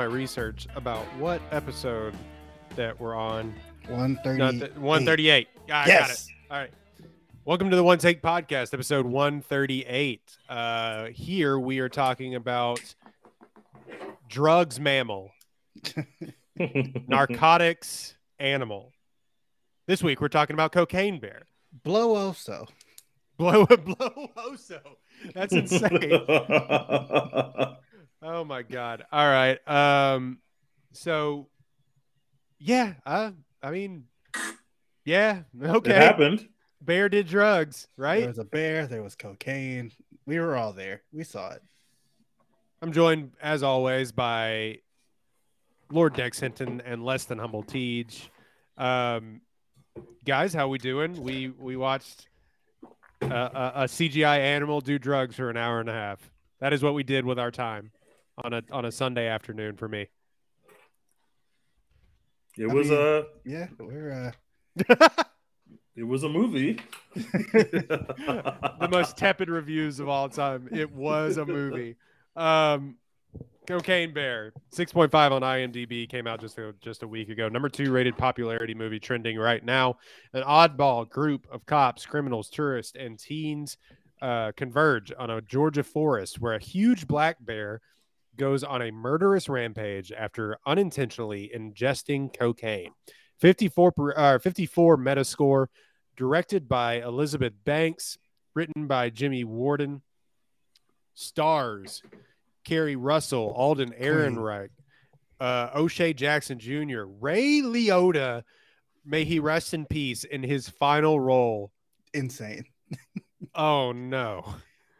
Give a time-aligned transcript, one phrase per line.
[0.00, 2.14] my research about what episode
[2.74, 3.54] that we're on.
[3.86, 4.38] One thirty.
[4.38, 5.46] Not the, 138.
[5.68, 5.90] Yeah, I got it.
[5.90, 6.28] Yes.
[6.50, 6.70] All right.
[7.44, 10.38] Welcome to the One Take Podcast, episode 138.
[10.48, 12.80] Uh, here we are talking about
[14.26, 15.32] drugs, mammal,
[17.06, 18.94] narcotics, animal.
[19.86, 21.42] This week we're talking about cocaine bear.
[21.84, 22.66] Blow also.
[23.36, 24.80] Blow blow oso.
[25.34, 26.22] That's insane.
[28.22, 29.04] Oh my god.
[29.10, 29.58] All right.
[29.68, 30.38] Um
[30.92, 31.48] so
[32.58, 34.04] yeah, I I mean
[35.04, 35.90] yeah, okay.
[35.90, 36.48] It happened.
[36.82, 38.20] Bear did drugs, right?
[38.20, 38.86] There was a bear.
[38.86, 39.92] There was cocaine.
[40.26, 41.02] We were all there.
[41.12, 41.62] We saw it.
[42.82, 44.78] I'm joined as always by
[45.90, 48.28] Lord Dex Hinton and less than humble Teej.
[48.76, 49.40] Um
[50.26, 51.22] guys, how we doing?
[51.22, 52.28] We we watched
[53.22, 56.30] uh, a, a CGI animal do drugs for an hour and a half.
[56.60, 57.90] That is what we did with our time
[58.44, 60.08] on a on a Sunday afternoon for me.
[62.58, 64.32] It I was mean- a Yeah, we're
[65.96, 66.78] it was a movie.
[67.14, 70.68] the most tepid reviews of all time.
[70.72, 71.96] It was a movie.
[72.36, 72.96] Um,
[73.66, 77.48] Cocaine Bear, six point five on IMDb, came out just a, just a week ago.
[77.48, 79.96] Number two rated popularity movie trending right now.
[80.32, 83.76] An oddball group of cops, criminals, tourists, and teens
[84.22, 87.80] uh, converge on a Georgia forest where a huge black bear
[88.40, 92.90] goes on a murderous rampage after unintentionally ingesting cocaine.
[93.38, 95.66] 54 uh, 54 Metascore,
[96.16, 98.16] directed by Elizabeth Banks,
[98.54, 100.00] written by Jimmy Warden.
[101.12, 102.02] Stars
[102.64, 104.70] Keri Russell, Alden Ehrenreich,
[105.38, 108.42] uh, O'Shea Jackson Jr., Ray Liotta.
[109.04, 111.72] May he rest in peace in his final role.
[112.14, 112.64] insane.
[113.52, 114.44] Oh no!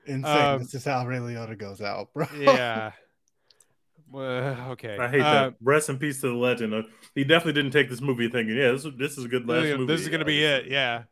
[0.07, 0.25] Insane.
[0.25, 2.27] Um, this is how Ray Liotta goes out, bro.
[2.37, 2.91] Yeah.
[4.11, 4.99] well, okay.
[4.99, 5.55] I hate Uh, that.
[5.63, 6.75] Rest in peace to the legend.
[6.75, 6.83] Uh,
[7.15, 9.77] he definitely didn't take this movie thinking, yeah, this, this is a good last this,
[9.79, 9.93] movie.
[9.93, 10.67] this is going to be it.
[10.67, 11.05] Yeah.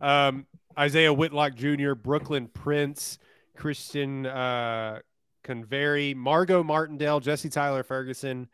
[0.00, 0.46] Um,
[0.78, 3.18] Isaiah Whitlock Jr., Brooklyn Prince,
[3.56, 5.00] Christian uh,
[5.44, 8.48] Convery, Margot Martindale, Jesse Tyler Ferguson,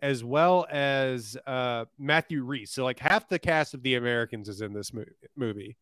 [0.00, 2.70] as well as uh, Matthew Rhys.
[2.70, 5.04] So, like half the cast of The Americans is in this mo-
[5.36, 5.76] movie.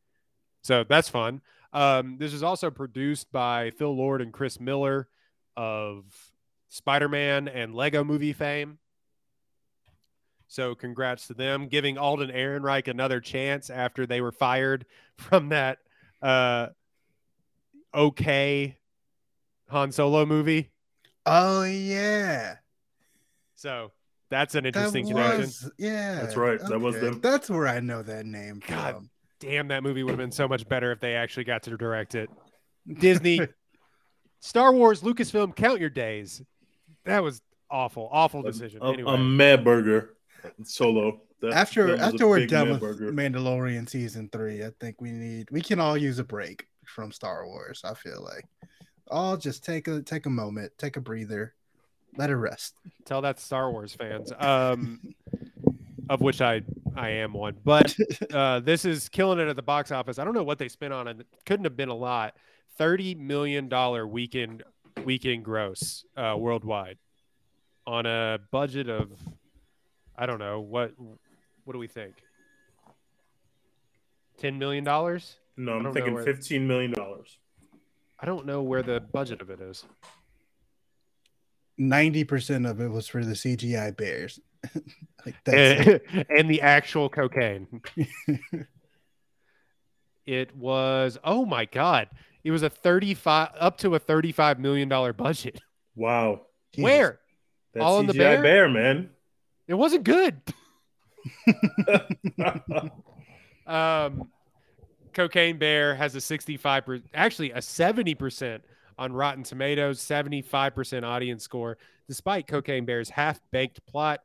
[0.62, 1.42] So that's fun.
[1.72, 5.08] Um, this is also produced by Phil Lord and Chris Miller
[5.56, 6.04] of
[6.74, 8.78] Spider Man and Lego movie fame.
[10.48, 14.84] So congrats to them, giving Alden Ehrenreich another chance after they were fired
[15.16, 15.78] from that
[16.20, 16.66] uh,
[17.94, 18.76] okay
[19.68, 20.72] Han Solo movie.
[21.24, 22.56] Oh yeah.
[23.54, 23.92] So
[24.28, 25.70] that's an That interesting connection.
[25.78, 26.16] yeah.
[26.16, 26.58] That's right.
[26.58, 27.20] That was them.
[27.20, 28.94] That's where I know that name God.
[28.96, 29.10] from.
[29.38, 32.16] Damn, that movie would have been so much better if they actually got to direct
[32.16, 32.30] it.
[32.98, 33.40] Disney,
[34.40, 36.42] Star Wars, Lucasfilm, count your days.
[37.04, 38.80] That was awful, awful decision.
[38.82, 40.14] A, anyway, a mad burger
[40.64, 41.12] solo.
[41.12, 43.12] That- that after was a after we're done with burger.
[43.12, 47.46] Mandalorian season three, I think we need we can all use a break from Star
[47.46, 47.82] Wars.
[47.84, 48.46] I feel like
[49.10, 51.54] all just take a take a moment, take a breather,
[52.16, 52.78] let it rest.
[53.04, 55.00] tell that Star Wars fans, um,
[56.08, 56.62] of which I
[56.96, 57.56] I am one.
[57.62, 57.94] But
[58.32, 60.18] uh, this is killing it at the box office.
[60.18, 61.20] I don't know what they spent on it.
[61.20, 62.36] It couldn't have been a lot.
[62.78, 64.62] Thirty million dollar weekend
[65.04, 66.98] weekend gross uh, worldwide
[67.86, 69.10] on a budget of
[70.16, 70.92] I don't know what
[71.64, 72.14] what do we think?
[74.38, 75.36] Ten million dollars?
[75.56, 77.38] No, I I'm don't know thinking where- fifteen million dollars.
[78.18, 79.84] I don't know where the budget of it is.
[81.76, 84.40] Ninety percent of it was for the CGI bears.
[85.26, 86.26] like that's it.
[86.30, 87.82] and the actual cocaine.
[90.26, 92.08] it was oh my god.
[92.44, 95.60] It was a 35 up to a 35 million dollar budget.
[95.96, 96.42] Wow.
[96.72, 96.84] Jesus.
[96.84, 97.20] Where?
[97.72, 98.42] That All in the bear?
[98.42, 99.10] bear, man.
[99.66, 100.40] It wasn't good.
[103.66, 104.28] Um
[105.14, 108.60] Cocaine Bear has a 65 per, actually a 70%
[108.98, 111.78] on Rotten Tomatoes, 75% audience score.
[112.08, 114.20] Despite Cocaine Bear's half-baked plot,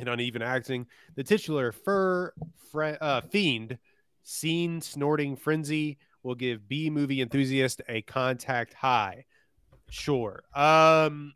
[0.00, 0.86] and uneven acting.
[1.14, 2.32] The titular fur
[2.72, 3.78] fre- uh, fiend,
[4.22, 9.24] scene snorting frenzy, will give B movie enthusiast a contact high.
[9.88, 10.42] Sure.
[10.54, 11.34] Um,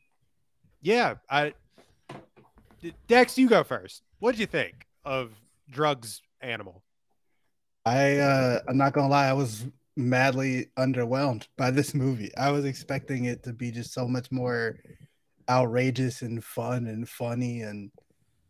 [0.82, 1.14] yeah.
[1.28, 1.54] I
[3.08, 4.02] Dex, you go first.
[4.18, 5.32] What'd you think of
[5.70, 6.82] Drugs Animal?
[7.86, 9.66] I uh I'm not gonna lie, I was
[9.96, 12.34] madly underwhelmed by this movie.
[12.36, 14.78] I was expecting it to be just so much more
[15.48, 17.90] outrageous and fun and funny and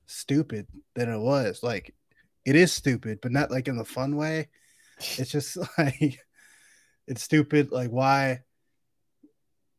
[0.06, 1.62] stupid than it was.
[1.62, 1.94] Like
[2.44, 4.48] it is stupid, but not like in the fun way.
[4.99, 6.19] It's just like
[7.06, 7.73] it's stupid.
[7.73, 8.41] Like why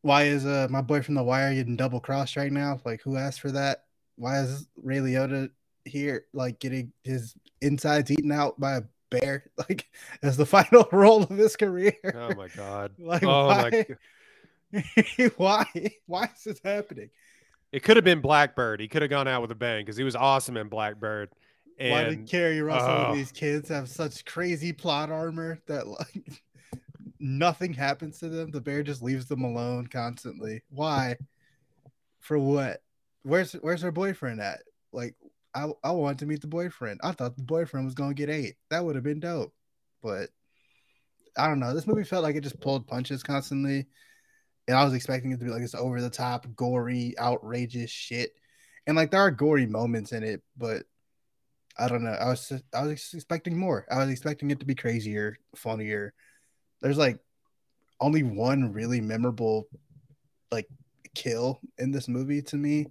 [0.02, 2.80] why is uh my boy from the wire getting double crossed right now?
[2.84, 3.84] Like who asked for that?
[4.16, 5.50] Why is Ray Liotta
[5.84, 9.88] here like getting his insides eaten out by a bear like
[10.22, 11.94] as the final role of his career?
[12.14, 12.92] Oh my god.
[12.98, 13.86] like oh my why?
[14.82, 15.66] g- why?
[16.06, 17.10] Why is this happening?
[17.72, 18.80] It could have been Blackbird.
[18.80, 21.30] He could have gone out with a bang because he was awesome in Blackbird.
[21.78, 23.10] Why did Keri Russell oh.
[23.10, 26.42] and these kids have such crazy plot armor that like
[27.20, 28.50] nothing happens to them?
[28.50, 30.62] The bear just leaves them alone constantly.
[30.70, 31.16] Why?
[32.20, 32.82] For what?
[33.22, 34.60] Where's where's her boyfriend at?
[34.92, 35.16] Like
[35.54, 37.00] I I wanted to meet the boyfriend.
[37.02, 38.54] I thought the boyfriend was gonna get eight.
[38.70, 39.52] That would have been dope.
[40.02, 40.30] But
[41.36, 41.74] I don't know.
[41.74, 43.86] This movie felt like it just pulled punches constantly.
[44.68, 48.32] And I was expecting it to be like this over the top, gory, outrageous shit.
[48.86, 50.84] And like there are gory moments in it, but
[51.78, 52.10] I don't know.
[52.10, 53.86] I was I was expecting more.
[53.90, 56.14] I was expecting it to be crazier, funnier.
[56.80, 57.18] There's like
[58.00, 59.68] only one really memorable
[60.50, 60.68] like
[61.14, 62.86] kill in this movie to me,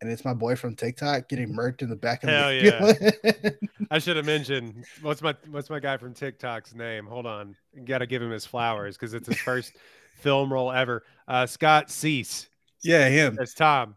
[0.00, 3.50] and it's my boy from TikTok getting murked in the back of Hell the yeah.
[3.90, 7.06] I should have mentioned what's my what's my guy from TikTok's name?
[7.06, 7.56] Hold on.
[7.84, 9.72] Got to give him his flowers because it's his first
[10.20, 11.04] film role ever.
[11.28, 12.48] Uh, Scott Seiss.
[12.82, 13.36] yeah, him.
[13.40, 13.96] It's Tom.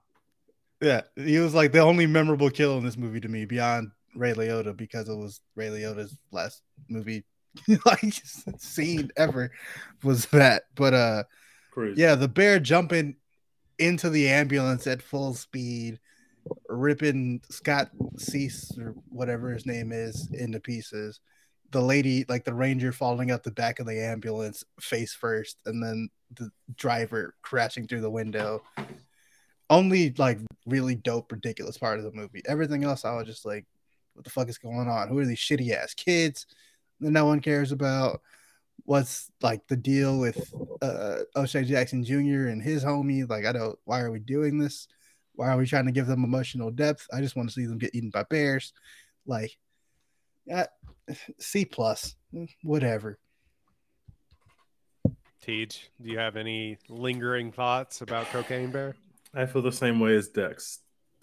[0.82, 4.34] Yeah, he was like the only memorable kill in this movie to me beyond Ray
[4.34, 7.24] Liotta because it was Ray Liotta's last movie
[7.86, 8.14] like
[8.58, 9.52] scene ever
[10.04, 10.64] was that.
[10.76, 11.24] But uh
[11.72, 12.02] Crazy.
[12.02, 13.16] yeah, the bear jumping
[13.80, 16.00] into the ambulance at full speed,
[16.68, 21.20] ripping Scott Seiss or whatever his name is into pieces.
[21.72, 25.84] The lady, like the ranger, falling out the back of the ambulance face first, and
[25.84, 28.64] then the driver crashing through the window.
[29.70, 32.42] Only like really dope, ridiculous part of the movie.
[32.48, 33.66] Everything else, I was just like,
[34.18, 35.08] "What the fuck is going on?
[35.08, 36.46] Who are these shitty ass kids
[37.00, 38.22] that no one cares about?"
[38.86, 42.48] what's like the deal with uh O'Shea Jackson Jr.
[42.48, 43.30] and his homie?
[43.30, 44.88] Like, I don't why are we doing this?
[45.36, 47.06] Why are we trying to give them emotional depth?
[47.14, 48.74] I just want to see them get eaten by bears.
[49.26, 49.56] Like,
[50.52, 50.66] uh,
[51.40, 52.16] C plus,
[52.64, 53.20] whatever.
[55.46, 58.96] Teej, do you have any lingering thoughts about Cocaine Bear?
[59.34, 60.80] I feel the same way as Dex.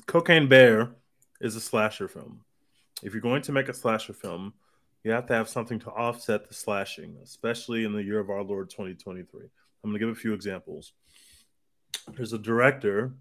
[0.07, 0.93] Cocaine Bear
[1.41, 2.43] is a slasher film.
[3.05, 4.55] If you're going to make a slasher film,
[5.05, 8.43] you have to have something to offset the slashing, especially in the year of our
[8.43, 9.43] Lord 2023.
[9.43, 10.95] I'm going to give a few examples.
[12.17, 13.13] There's a director.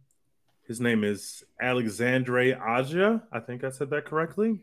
[0.65, 3.23] His name is Alexandre Aja.
[3.29, 4.61] I think I said that correctly.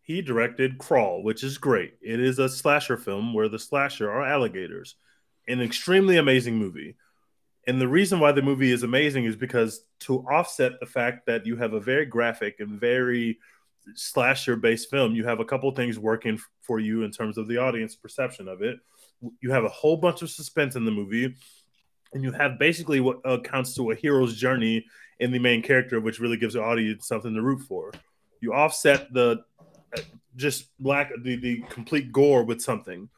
[0.00, 1.98] He directed Crawl, which is great.
[2.00, 4.96] It is a slasher film where the slasher are alligators.
[5.48, 6.96] An extremely amazing movie.
[7.66, 11.44] And the reason why the movie is amazing is because to offset the fact that
[11.44, 13.38] you have a very graphic and very
[13.94, 17.58] slasher based film, you have a couple things working for you in terms of the
[17.58, 18.78] audience perception of it.
[19.40, 21.34] You have a whole bunch of suspense in the movie,
[22.12, 24.86] and you have basically what accounts to a hero's journey
[25.20, 27.92] in the main character, which really gives the audience something to root for.
[28.40, 29.42] You offset the
[29.96, 30.00] uh,
[30.36, 33.08] just black the, the complete gore with something.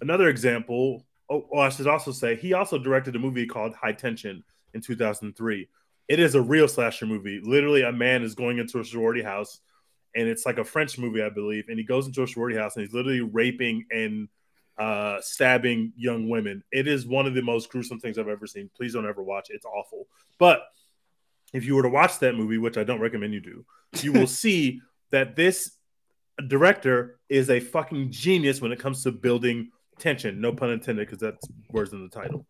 [0.00, 3.92] Another example, oh, oh, I should also say, he also directed a movie called High
[3.92, 4.44] Tension
[4.74, 5.68] in 2003.
[6.08, 7.40] It is a real slasher movie.
[7.42, 9.60] Literally, a man is going into a sorority house
[10.14, 11.68] and it's like a French movie, I believe.
[11.68, 14.28] And he goes into a sorority house and he's literally raping and
[14.78, 16.64] uh, stabbing young women.
[16.72, 18.70] It is one of the most gruesome things I've ever seen.
[18.76, 19.54] Please don't ever watch it.
[19.54, 20.06] It's awful.
[20.38, 20.62] But
[21.52, 23.64] if you were to watch that movie, which I don't recommend you do,
[24.00, 25.72] you will see that this
[26.48, 30.40] director is a fucking genius when it comes to building tension.
[30.40, 32.46] No pun intended, because that's words in the title.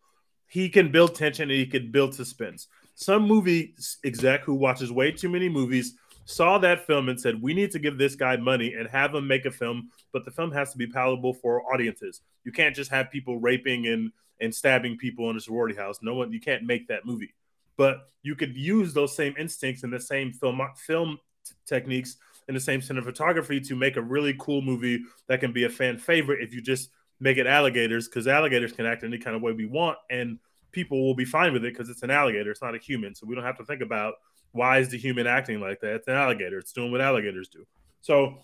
[0.47, 2.67] He can build tension and he can build suspense.
[2.95, 7.53] Some movie exec who watches way too many movies saw that film and said, "We
[7.53, 10.51] need to give this guy money and have him make a film, but the film
[10.51, 12.21] has to be palatable for audiences.
[12.43, 15.99] You can't just have people raping and and stabbing people in a sorority house.
[16.01, 17.33] No one, you can't make that movie.
[17.77, 22.55] But you could use those same instincts and the same film film t- techniques and
[22.55, 26.41] the same cinematography to make a really cool movie that can be a fan favorite
[26.41, 29.65] if you just make it alligators because alligators can act any kind of way we
[29.65, 30.39] want and
[30.71, 33.27] people will be fine with it because it's an alligator it's not a human so
[33.27, 34.15] we don't have to think about
[34.51, 35.95] Why is the human acting like that?
[35.95, 36.59] It's an alligator.
[36.59, 37.65] It's doing what alligators do.
[38.01, 38.39] So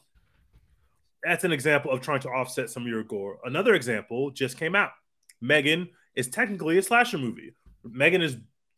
[1.23, 3.39] that's an example of trying to offset some of your gore.
[3.43, 4.91] Another example just came out.
[5.41, 7.53] Megan is technically a slasher movie.
[7.83, 8.37] Megan is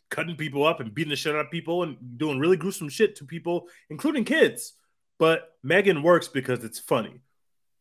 [0.10, 3.16] cutting people up and beating the shit out of people and doing really gruesome shit
[3.18, 4.74] to people, including kids.
[5.20, 7.22] But Megan works because it's funny.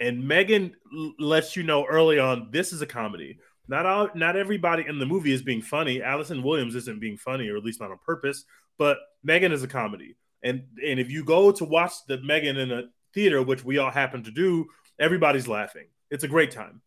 [0.01, 3.39] And Megan l- lets you know early on this is a comedy.
[3.69, 6.03] Not all, not everybody in the movie is being funny.
[6.03, 8.45] Allison Williams isn't being funny, or at least not on purpose.
[8.79, 10.17] But Megan is a comedy.
[10.43, 13.91] And and if you go to watch the Megan in a theater, which we all
[13.91, 14.67] happen to do,
[14.99, 15.87] everybody's laughing.
[16.11, 16.81] It's a great time.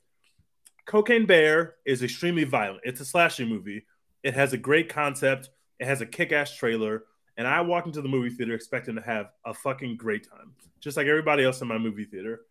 [0.86, 2.82] Cocaine Bear is extremely violent.
[2.84, 3.86] It's a slasher movie.
[4.24, 5.50] It has a great concept.
[5.80, 7.04] It has a kick-ass trailer.
[7.38, 10.98] And I walked into the movie theater expecting to have a fucking great time, just
[10.98, 12.42] like everybody else in my movie theater.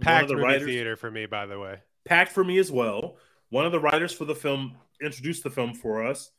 [0.00, 1.78] Packed the movie writers- theater for me, by the way.
[2.04, 3.16] packed for me as well.
[3.50, 6.30] One of the writers for the film introduced the film for us.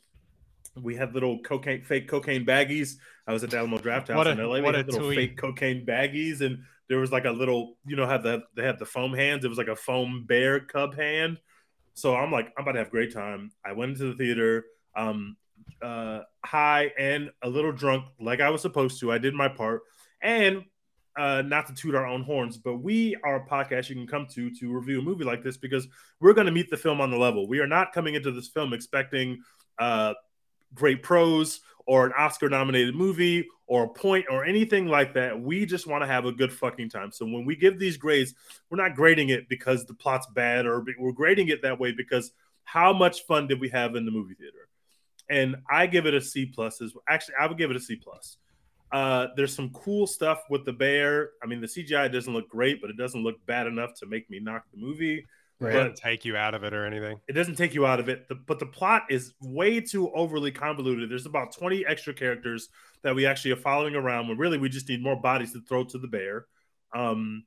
[0.82, 2.96] We had little cocaine, fake cocaine baggies.
[3.28, 4.62] I was at the Alamo Drafthouse a- in LA.
[4.62, 5.18] what a had little tweet.
[5.18, 8.80] fake cocaine baggies, and there was like a little, you know, how the they had
[8.80, 9.44] the foam hands.
[9.44, 11.40] It was like a foam bear cub hand.
[11.94, 13.52] So I'm like, I'm about to have a great time.
[13.66, 14.66] I went into the theater,
[14.96, 15.36] um,
[15.82, 19.12] uh, high and a little drunk, like I was supposed to.
[19.12, 19.82] I did my part,
[20.22, 20.64] and
[21.18, 24.28] uh, not to toot our own horns, but we are a podcast you can come
[24.36, 25.88] to to review a movie like this because
[26.20, 27.48] we're going to meet the film on the level.
[27.48, 29.42] We are not coming into this film expecting
[29.80, 30.14] uh,
[30.74, 35.40] great prose or an Oscar nominated movie or a point or anything like that.
[35.40, 37.12] We just want to have a good fucking time.
[37.12, 38.34] So when we give these grades,
[38.70, 42.32] we're not grading it because the plot's bad or we're grading it that way because
[42.64, 44.68] how much fun did we have in the movie theater?
[45.30, 46.82] And I give it a C plus.
[46.82, 48.38] Is actually I would give it a C plus.
[48.92, 51.32] Uh, there's some cool stuff with the bear.
[51.44, 54.30] I mean, the CGI doesn't look great, but it doesn't look bad enough to make
[54.30, 55.26] me knock the movie.
[55.60, 55.74] It Right.
[55.74, 57.20] doesn't take you out of it or anything.
[57.28, 60.52] It doesn't take you out of it, the, but the plot is way too overly
[60.52, 61.10] convoluted.
[61.10, 62.70] There's about 20 extra characters
[63.02, 65.84] that we actually are following around when really we just need more bodies to throw
[65.86, 66.46] to the bear.
[66.94, 67.44] Um,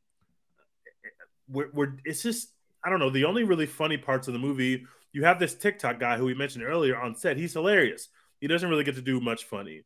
[1.48, 2.52] we're, we're it's just
[2.82, 3.10] I don't know.
[3.10, 6.34] The only really funny parts of the movie, you have this TikTok guy who we
[6.34, 7.36] mentioned earlier on set.
[7.36, 8.08] He's hilarious.
[8.40, 9.82] He doesn't really get to do much funny.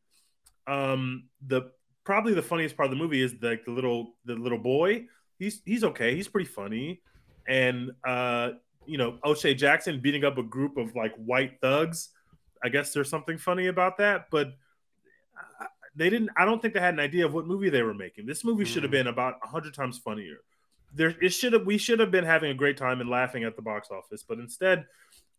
[0.65, 1.71] Um, the
[2.05, 5.05] probably the funniest part of the movie is like the little the little boy.
[5.37, 6.15] He's he's okay.
[6.15, 7.01] He's pretty funny,
[7.47, 8.51] and uh,
[8.85, 12.09] you know O'Shea Jackson beating up a group of like white thugs.
[12.63, 14.47] I guess there's something funny about that, but
[15.61, 16.29] uh, they didn't.
[16.37, 18.25] I don't think they had an idea of what movie they were making.
[18.25, 18.99] This movie should have Mhm.
[19.03, 20.37] been about a hundred times funnier.
[20.93, 21.65] There, it should have.
[21.65, 24.39] We should have been having a great time and laughing at the box office, but
[24.39, 24.85] instead,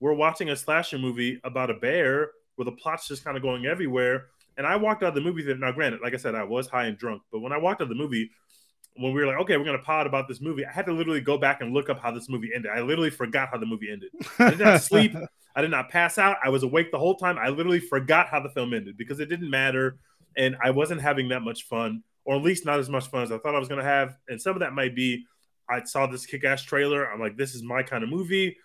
[0.00, 3.66] we're watching a slasher movie about a bear where the plot's just kind of going
[3.66, 4.26] everywhere.
[4.58, 5.58] And I walked out of the movie theater.
[5.58, 7.84] Now, granted, like I said, I was high and drunk, but when I walked out
[7.84, 8.30] of the movie,
[8.98, 11.20] when we were like, okay, we're gonna pod about this movie, I had to literally
[11.20, 12.70] go back and look up how this movie ended.
[12.74, 14.10] I literally forgot how the movie ended.
[14.38, 15.14] I did not sleep.
[15.54, 16.36] I did not pass out.
[16.44, 17.38] I was awake the whole time.
[17.38, 19.98] I literally forgot how the film ended because it didn't matter,
[20.36, 23.32] and I wasn't having that much fun, or at least not as much fun as
[23.32, 24.16] I thought I was gonna have.
[24.28, 25.26] And some of that might be
[25.68, 27.10] I saw this kick-ass trailer.
[27.10, 28.56] I'm like, this is my kind of movie,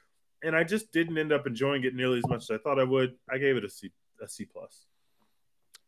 [0.44, 2.84] and I just didn't end up enjoying it nearly as much as I thought I
[2.84, 3.16] would.
[3.30, 4.86] I gave it a C, a C plus.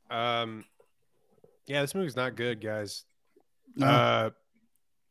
[0.09, 0.65] Um,
[1.67, 3.05] yeah, this movie's not good, guys.
[3.75, 4.29] No, Uh,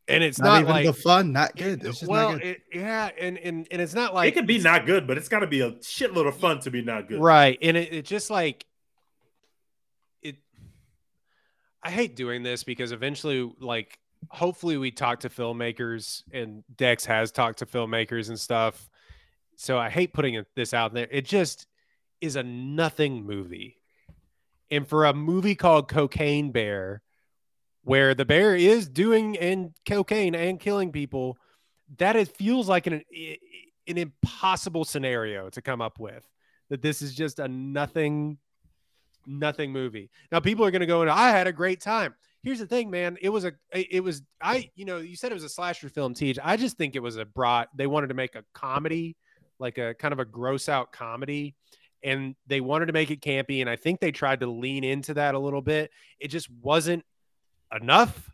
[0.07, 1.31] and it's not, not, even like the fun.
[1.31, 1.83] Not good.
[1.83, 2.47] It's just well, not good.
[2.47, 5.29] It, yeah, and and and it's not like it could be not good, but it's
[5.29, 7.21] got to be a shitload of fun to be not good.
[7.21, 8.65] right, and it, it just like
[10.21, 10.37] it.
[11.81, 13.97] I hate doing this because eventually, like,
[14.29, 18.89] hopefully, we talk to filmmakers, and Dex has talked to filmmakers and stuff.
[19.55, 21.07] So I hate putting this out there.
[21.11, 21.67] It just
[22.19, 23.77] is a nothing movie,
[24.69, 27.01] and for a movie called Cocaine Bear,
[27.83, 31.37] where the bear is doing and cocaine and killing people,
[31.97, 33.03] that it feels like an
[33.87, 36.27] an impossible scenario to come up with.
[36.69, 38.37] That this is just a nothing,
[39.27, 40.09] nothing movie.
[40.31, 42.15] Now people are going to go and I had a great time.
[42.41, 43.17] Here's the thing, man.
[43.21, 46.13] It was a, it was I, you know, you said it was a slasher film.
[46.13, 46.39] Teej.
[46.43, 47.67] I just think it was a broad.
[47.75, 49.15] They wanted to make a comedy,
[49.59, 51.55] like a kind of a gross out comedy,
[52.03, 53.61] and they wanted to make it campy.
[53.61, 55.91] And I think they tried to lean into that a little bit.
[56.19, 57.05] It just wasn't
[57.81, 58.29] enough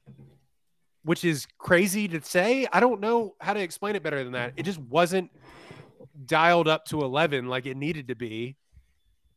[1.03, 2.67] which is crazy to say.
[2.71, 4.53] I don't know how to explain it better than that.
[4.57, 5.31] It just wasn't
[6.25, 8.57] dialed up to 11 like it needed to be.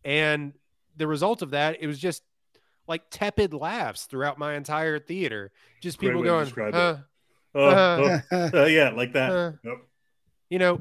[0.04, 0.52] And
[0.96, 2.22] the result of that, it was just
[2.88, 5.52] like tepid laughs throughout my entire theater.
[5.80, 6.96] Just Great people way going, huh,
[7.54, 8.20] Uh, oh,
[8.54, 9.30] uh, yeah, like that.
[9.30, 9.52] huh.
[9.64, 9.78] Yep.
[10.50, 10.80] you know,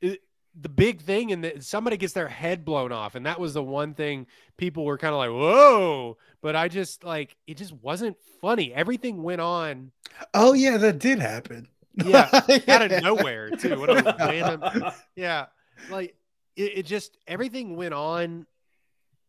[0.00, 0.20] it,
[0.60, 3.14] the big thing and somebody gets their head blown off.
[3.14, 6.18] And that was the one thing people were kind of like, whoa.
[6.42, 8.74] But I just like, it just wasn't funny.
[8.74, 9.92] Everything went on.
[10.34, 11.68] oh yeah, that did happen.
[11.94, 12.28] Yeah,
[12.68, 13.78] out of nowhere too.
[13.78, 15.46] What a random, yeah.
[15.90, 16.16] Like
[16.56, 18.46] it, it just everything went on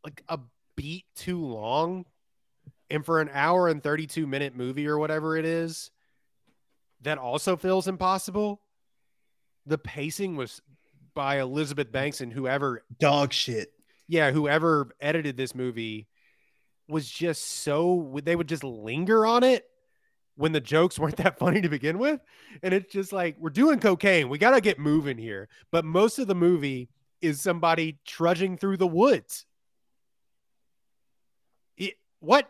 [0.03, 0.39] like a
[0.75, 2.05] beat too long.
[2.89, 5.91] And for an hour and 32 minute movie or whatever it is,
[7.01, 8.61] that also feels impossible.
[9.65, 10.61] The pacing was
[11.13, 13.71] by Elizabeth Banks and whoever Dog shit.
[14.07, 16.07] yeah, whoever edited this movie
[16.87, 19.65] was just so they would just linger on it
[20.35, 22.19] when the jokes weren't that funny to begin with.
[22.61, 24.29] And it's just like, we're doing cocaine.
[24.29, 25.49] We got to get moving here.
[25.71, 26.89] But most of the movie
[27.21, 29.45] is somebody trudging through the woods.
[31.77, 32.49] It- what?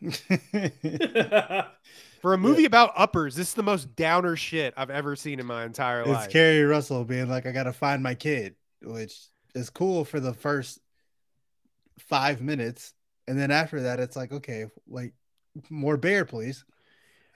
[2.20, 5.46] For a movie about uppers, this is the most downer shit I've ever seen in
[5.46, 6.24] my entire it's life.
[6.24, 9.16] It's Keri Russell being like, I gotta find my kid, which
[9.54, 10.80] is cool for the first
[11.98, 12.92] five minutes.
[13.28, 15.12] And then after that, it's like, okay, like
[15.68, 16.64] more bear, please.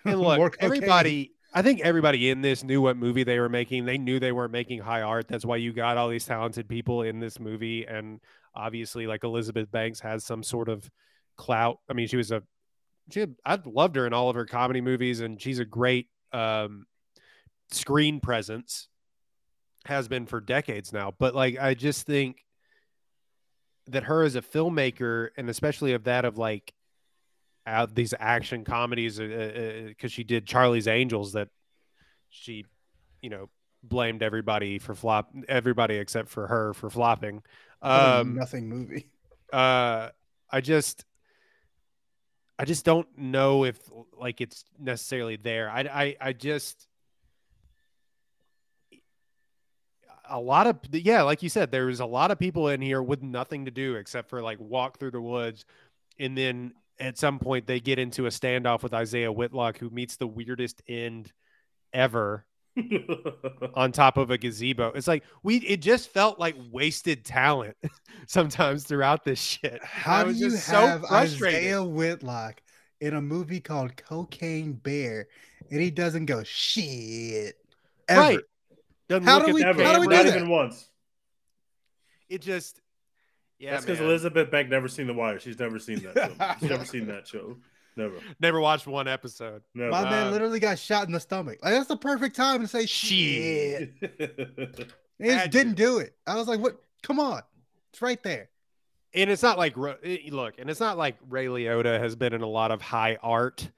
[0.05, 3.85] And look, everybody, I think everybody in this knew what movie they were making.
[3.85, 5.29] They knew they weren't making high art.
[5.29, 7.85] That's why you got all these talented people in this movie.
[7.85, 8.21] And
[8.55, 10.91] obviously, like Elizabeth Banks has some sort of
[11.37, 11.79] clout.
[11.91, 12.43] I mean, she was a,
[13.11, 16.09] she had, I loved her in all of her comedy movies, and she's a great
[16.33, 16.87] um,
[17.71, 18.89] screen presence,
[19.85, 21.13] has been for decades now.
[21.19, 22.45] But like, I just think
[23.89, 26.73] that her as a filmmaker, and especially of that of like,
[27.65, 31.49] out these action comedies because she did Charlie's Angels that
[32.29, 32.65] she,
[33.21, 33.49] you know,
[33.85, 37.41] blamed everybody for flop, everybody except for her for flopping.
[37.81, 39.11] Um, nothing movie.
[39.53, 40.09] uh,
[40.51, 41.05] I just,
[42.59, 43.79] I just don't know if
[44.19, 45.71] like it's necessarily there.
[45.71, 46.89] I, I, I just.
[50.33, 53.03] A lot of yeah, like you said, there was a lot of people in here
[53.03, 55.65] with nothing to do except for like walk through the woods,
[56.19, 60.17] and then at some point they get into a standoff with Isaiah Whitlock, who meets
[60.17, 61.33] the weirdest end
[61.93, 62.47] ever
[63.75, 64.93] on top of a gazebo.
[64.95, 67.77] It's like we it just felt like wasted talent
[68.27, 69.85] sometimes throughout this shit.
[69.85, 71.59] How do you just have so frustrated.
[71.59, 72.63] Isaiah Whitlock
[73.01, 75.29] in a movie called Cocaine Bear
[75.71, 77.57] and he doesn't go shit
[78.09, 78.21] ever?
[78.21, 78.41] Right.
[79.13, 80.31] Doesn't How look do we- the Never, how do we do not camera.
[80.33, 80.37] that?
[80.39, 80.89] even once.
[82.29, 82.81] It just
[83.59, 84.01] yeah, That's because.
[84.01, 85.39] Elizabeth Bank never seen The Wire.
[85.39, 86.15] She's never seen that.
[86.17, 86.57] Show.
[86.61, 87.57] She's never seen that show.
[87.95, 88.15] Never.
[88.41, 89.63] never watched one episode.
[89.75, 89.91] Never.
[89.91, 91.59] My man Uh, literally got shot in the stomach.
[91.63, 93.93] Like that's the perfect time to say shit.
[94.01, 94.93] Shit.
[95.21, 96.15] And he just didn't do it.
[96.27, 96.81] I was like, what?
[97.03, 97.43] Come on.
[97.93, 98.49] It's right there.
[99.15, 102.47] And it's not like look, and it's not like Ray Liotta has been in a
[102.49, 103.69] lot of high art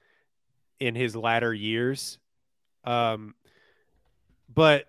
[0.79, 2.19] in his latter years.
[2.85, 3.35] Um
[4.55, 4.87] but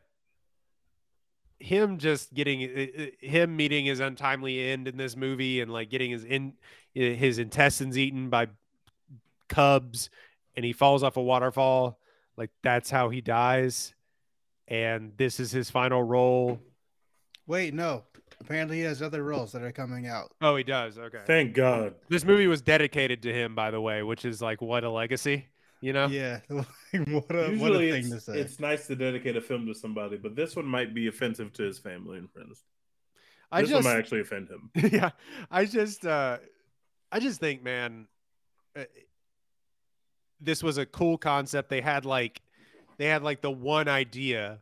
[1.59, 5.89] him just getting eh, eh, him meeting his untimely end in this movie and like
[5.89, 6.53] getting his in
[6.95, 8.47] eh, his intestines eaten by
[9.47, 10.09] cubs
[10.55, 11.99] and he falls off a waterfall
[12.37, 13.93] like that's how he dies
[14.67, 16.59] and this is his final role
[17.47, 18.01] Wait, no.
[18.41, 20.31] Apparently he has other roles that are coming out.
[20.41, 21.93] oh he does okay Thank God.
[22.09, 25.47] this movie was dedicated to him by the way which is like what a legacy
[25.85, 26.39] you know Yeah.
[26.49, 28.39] what a what a Usually thing to it's, say.
[28.39, 31.63] it's nice to dedicate a film to somebody, but this one might be offensive to
[31.63, 32.63] his family and friends.
[33.51, 34.71] i this just one might actually offend him.
[34.91, 35.11] yeah
[35.51, 36.37] i just uh
[37.11, 38.07] i just think man
[38.75, 38.83] uh,
[40.41, 42.41] this was a cool concept they had like
[42.97, 44.59] they had like the one idea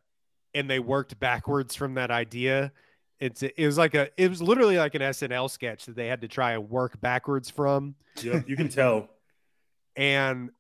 [0.53, 2.71] and they worked backwards from that idea
[3.19, 6.21] it's it was like a it was literally like an snl sketch that they had
[6.21, 9.09] to try and work backwards from Yep, you can tell.
[9.95, 10.51] and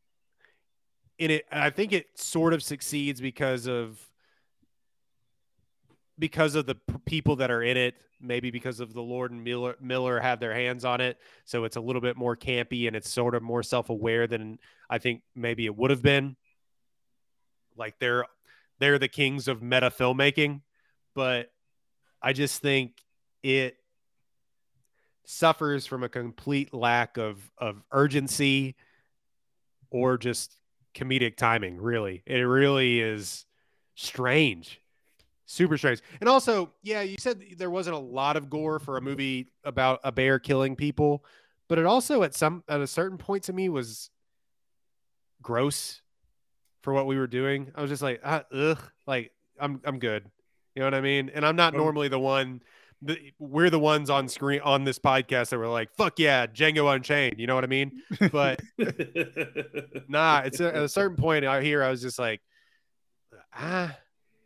[1.23, 3.99] in it i think it sort of succeeds because of
[6.19, 7.95] because of the people that are in it.
[8.21, 11.17] Maybe because of the lord and miller miller had their hands on it.
[11.43, 14.59] So it's a little bit more campy and it's sort of more self-aware than
[14.89, 16.37] i think maybe it would have been.
[17.75, 18.25] Like they're
[18.79, 20.61] they're the kings of meta filmmaking
[21.15, 21.51] but
[22.21, 22.93] i just think
[23.43, 23.75] it
[25.25, 28.75] suffers from a complete lack of of urgency
[29.89, 30.55] or just
[30.93, 32.23] comedic timing really.
[32.25, 33.45] It really is
[33.95, 34.79] strange
[35.45, 36.01] super strange.
[36.19, 39.99] And also yeah you said there wasn't a lot of gore for a movie about
[40.03, 41.23] a bear killing people
[41.67, 44.09] but it also at some at a certain point to me was
[45.41, 46.01] gross
[46.81, 47.71] for what we were doing.
[47.75, 50.29] I was just like ah, ugh like i'm i'm good.
[50.75, 51.29] You know what i mean?
[51.33, 52.61] And i'm not Um, normally the one
[53.39, 57.39] we're the ones on screen on this podcast that were like fuck yeah django unchained
[57.39, 58.61] you know what i mean but
[60.07, 62.41] nah it's a, at a certain point out here i was just like
[63.55, 63.95] ah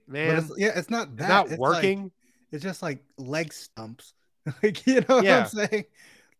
[0.08, 1.28] man it's, yeah, it's not it's that.
[1.28, 2.12] not It's like- working
[2.52, 4.14] it's just like leg stumps.
[4.64, 5.68] like you know what I'm saying?
[5.72, 5.90] Like,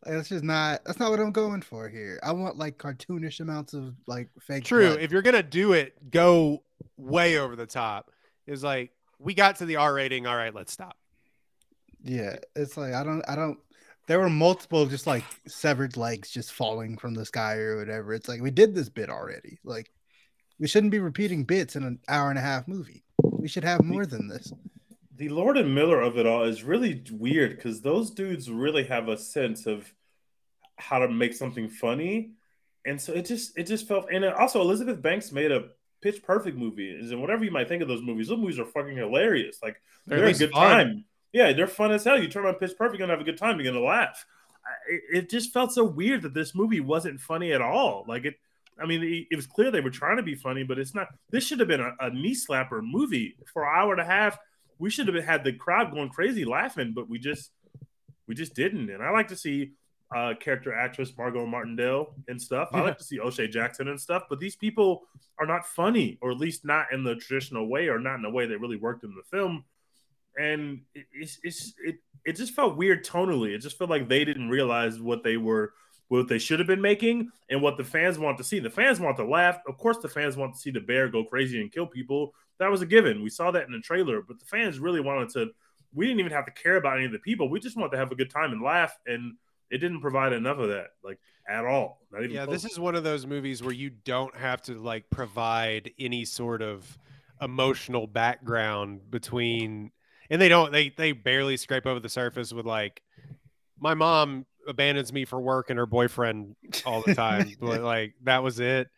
[0.06, 0.82] that's just not.
[0.86, 2.18] That's not what I'm going for here.
[2.22, 4.64] I want like cartoonish amounts of like fake.
[4.64, 5.00] true blood.
[5.00, 6.62] if you're gonna do it go
[6.96, 8.10] way over the top
[8.46, 10.96] Is like we got to the r rating all right let's stop
[12.02, 13.58] Yeah, it's like I don't I don't
[14.06, 18.14] there were multiple just like severed legs just falling from the sky or whatever.
[18.14, 19.58] It's like we did this bit already.
[19.64, 19.90] Like
[20.58, 23.04] we shouldn't be repeating bits in an hour and a half movie.
[23.22, 24.52] We should have more than this.
[25.16, 29.08] the Lord and Miller of it all is really weird because those dudes really have
[29.08, 29.92] a sense of
[30.76, 32.32] how to make something funny,
[32.86, 34.10] and so it just it just felt.
[34.12, 37.88] And also, Elizabeth Banks made a Pitch Perfect movie, and whatever you might think of
[37.88, 39.58] those movies, those movies are fucking hilarious.
[39.62, 40.86] Like They're they're, a good fun.
[40.86, 41.04] time.
[41.32, 42.20] Yeah, they're fun as hell.
[42.20, 43.60] You turn on Pitch Perfect, you're gonna have a good time.
[43.60, 44.24] You're gonna laugh.
[44.64, 48.04] I- It, it just felt so weird that this movie wasn't funny at all.
[48.08, 48.36] Like it.
[48.80, 51.08] I mean, it, it was clear they were trying to be funny, but it's not.
[51.30, 54.38] This should have been a, a knee slapper movie for an hour and a half
[54.80, 57.50] we should have had the crowd going crazy laughing, but we just
[58.28, 58.90] we just didn't.
[58.90, 59.72] And I like to see
[60.14, 62.68] uh character actress Margot Martindale and stuff.
[62.72, 65.02] I like to see O'Shea Jackson and stuff, but these people
[65.40, 68.30] are not funny, or at least not in the traditional way, or not in the
[68.30, 69.64] way that really worked in the film.
[70.38, 73.54] And it, it's, it's it it just felt weird tonally.
[73.54, 75.72] It just felt like they didn't realize what they were
[76.08, 78.58] what they should have been making and what the fans want to see.
[78.58, 79.58] The fans want to laugh.
[79.66, 82.34] Of course, the fans want to see the bear go crazy and kill people.
[82.58, 83.22] That was a given.
[83.22, 85.50] We saw that in the trailer, but the fans really wanted to.
[85.94, 87.48] We didn't even have to care about any of the people.
[87.50, 89.34] We just wanted to have a good time and laugh, and
[89.70, 92.00] it didn't provide enough of that, like at all.
[92.10, 92.62] Not even Yeah, close.
[92.62, 96.62] this is one of those movies where you don't have to like provide any sort
[96.62, 96.98] of
[97.40, 99.92] emotional background between
[100.30, 103.02] and they don't they they barely scrape over the surface with like
[103.80, 107.54] my mom abandons me for work and her boyfriend all the time.
[107.60, 108.88] but like that was it.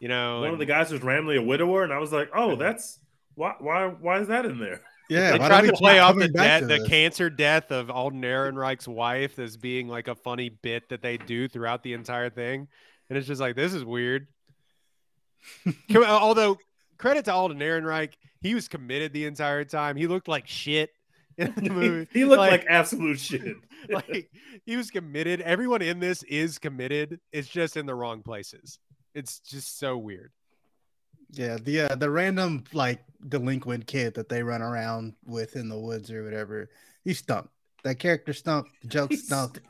[0.00, 2.56] You know, one of the guys was randomly a widower, and I was like, "Oh,
[2.56, 2.98] that's
[3.34, 3.54] why?
[3.58, 3.86] Why?
[3.86, 6.86] Why is that in there?" Yeah, they why tried to play off the death, the
[6.88, 11.48] cancer death of Alden Ehrenreich's wife as being like a funny bit that they do
[11.48, 12.66] throughout the entire thing,
[13.08, 14.26] and it's just like this is weird.
[15.94, 16.58] Although
[17.00, 19.96] credit to Alden Ehrenreich, he was committed the entire time.
[19.96, 20.90] He looked like shit
[21.38, 22.08] in the movie.
[22.12, 23.56] he looked like, absolute shit.
[23.88, 24.30] like
[24.66, 25.40] he was committed.
[25.40, 27.18] Everyone in this is committed.
[27.32, 28.78] It's just in the wrong places.
[29.14, 30.30] It's just so weird.
[31.32, 35.78] Yeah, the uh, the random like delinquent kid that they run around with in the
[35.78, 36.68] woods or whatever,
[37.04, 37.48] he stunk.
[37.84, 38.66] That character stunk.
[38.82, 39.60] The joke He stunk.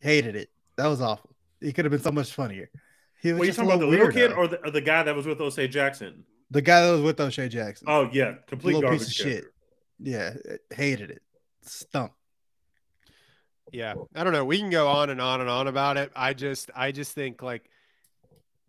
[0.00, 0.50] Hated it.
[0.76, 1.30] That was awful.
[1.60, 2.70] He could have been so much funnier.
[3.20, 4.80] He was Were you a talking about the little little kid or the, or the
[4.80, 6.24] guy that was with O'Shea Jackson?
[6.50, 7.86] The guy that was with O'Shea Jackson?
[7.90, 9.42] Oh yeah, complete Little garbage piece of character.
[9.46, 9.52] shit.
[10.00, 10.34] Yeah,
[10.76, 11.22] hated it.
[11.62, 12.12] Stunk.
[13.72, 14.44] Yeah, I don't know.
[14.44, 16.10] We can go on and on and on about it.
[16.16, 17.68] I just, I just think like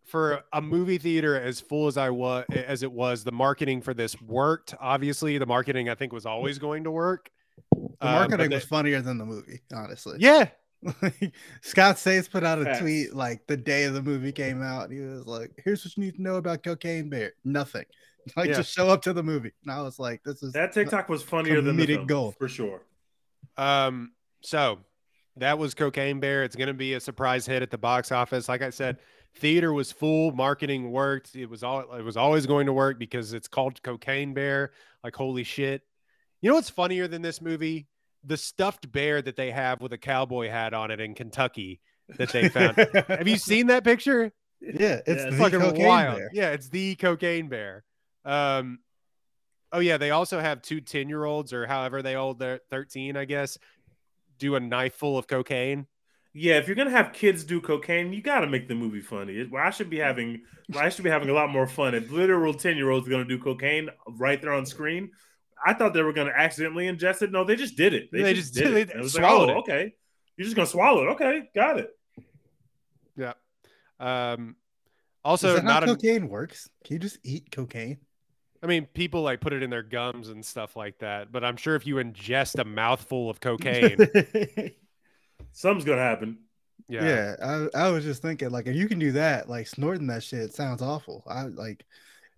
[0.05, 3.93] for a movie theater as full as I was, as it was, the marketing for
[3.93, 4.73] this worked.
[4.79, 7.29] Obviously, the marketing I think was always going to work.
[7.71, 10.17] The Um, but marketing the- was funnier than the movie, honestly.
[10.19, 10.49] yeah,
[11.61, 12.79] Scott Seiss put out a Facts.
[12.79, 14.91] tweet like the day the movie came out.
[14.91, 17.33] He was like, "Here's what you need to know about Cocaine Bear.
[17.43, 17.85] Nothing.
[18.35, 18.57] Like Yeah.
[18.57, 21.23] just show up to the movie." And I was like, "This is That TikTok was
[21.23, 22.35] funnier than the Comedic film, gold.
[22.37, 22.81] for sure.
[23.57, 24.11] Um,
[24.41, 24.79] so
[25.37, 26.43] that was Cocaine Bear.
[26.43, 28.47] It's going to be a surprise hit at the box office.
[28.47, 28.97] Like I said,
[29.35, 31.35] theater was full, marketing worked.
[31.35, 34.71] It was all it was always going to work because it's called Cocaine Bear.
[35.03, 35.81] Like holy shit.
[36.41, 37.88] You know what's funnier than this movie?
[38.23, 41.79] The stuffed bear that they have with a cowboy hat on it in Kentucky
[42.17, 42.75] that they found.
[43.07, 44.31] have you seen that picture?
[44.61, 46.17] yeah, it's Yeah, the fucking Cocaine wild.
[46.17, 46.29] Bear.
[46.33, 47.85] Yeah, it's the cocaine bear.
[48.25, 48.79] Um,
[49.71, 53.15] oh yeah, they also have two 10 year olds or however they old, they're 13,
[53.15, 53.57] I guess,
[54.37, 55.87] do a knife full of cocaine.
[56.33, 59.33] Yeah, if you're gonna have kids do cocaine, you got to make the movie funny.
[59.33, 60.41] It- I should be having,
[60.77, 61.95] I should be having a lot more fun.
[61.95, 65.11] If literal ten year olds are going to do cocaine right there on screen,
[65.65, 67.31] I thought they were going to accidentally ingest it.
[67.31, 68.09] No, they just did it.
[68.11, 68.89] They, They just, just did did it.
[68.91, 68.95] it.
[68.97, 69.61] it was Swallowed like, oh, it.
[69.63, 69.93] okay,
[70.37, 71.11] you're just gonna swallow it.
[71.13, 71.91] Okay, got it.
[73.17, 73.33] Yeah.
[73.99, 74.55] Um, Is
[75.25, 76.69] also that how not a, cocaine works?
[76.85, 77.97] Can you just eat cocaine?
[78.63, 81.57] I mean, people like put it in their gums and stuff like that, but I'm
[81.57, 83.97] sure if you ingest a mouthful of cocaine,
[85.51, 86.39] Something's gonna happen.
[86.87, 87.03] yeah.
[87.41, 90.23] yeah, I, I was just thinking like if you can do that, like snorting that
[90.23, 91.23] shit sounds awful.
[91.27, 91.85] I like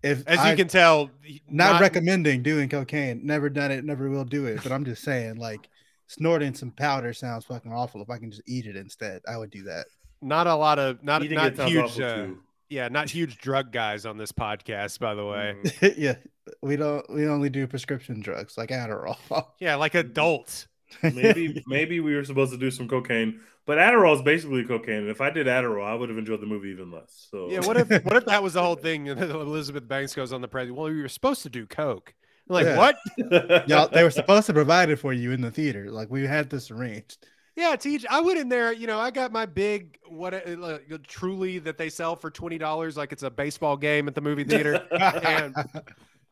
[0.02, 1.10] if As I, you can tell,
[1.48, 3.20] not, recommending doing cocaine.
[3.24, 4.62] Never done it, never will do it.
[4.62, 5.68] But I'm just saying, like,
[6.08, 8.02] snorting some powder sounds fucking awful.
[8.02, 9.86] If I can just eat it instead, I would do that.
[10.20, 12.26] not a lot of not Eating not huge awful, uh,
[12.68, 15.56] yeah, not huge drug guys on this podcast, by the way.
[15.96, 16.14] Yeah,
[16.62, 17.08] we don't.
[17.12, 19.16] We only do prescription drugs like Adderall.
[19.60, 20.66] Yeah, like adults.
[21.02, 24.98] Maybe maybe we were supposed to do some cocaine, but Adderall is basically cocaine.
[24.98, 27.28] And if I did Adderall, I would have enjoyed the movie even less.
[27.30, 29.08] So Yeah, what if what if that was the whole thing?
[29.08, 30.78] And Elizabeth Banks goes on the president.
[30.78, 32.14] Well, you were supposed to do coke.
[32.48, 32.76] I'm like Yeah.
[32.76, 32.96] what?
[33.68, 35.90] Y'all, they were supposed to provide it for you in the theater.
[35.90, 37.26] Like we had this arranged.
[37.54, 38.06] Yeah, Teej.
[38.08, 38.72] I went in there.
[38.72, 42.56] You know, I got my big what uh, like, truly that they sell for twenty
[42.56, 44.86] dollars, like it's a baseball game at the movie theater.
[44.90, 45.54] and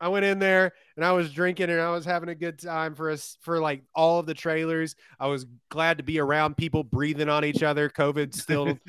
[0.01, 2.95] I went in there and I was drinking and I was having a good time
[2.95, 4.95] for us for like all of the trailers.
[5.19, 7.87] I was glad to be around people breathing on each other.
[7.87, 8.79] COVID still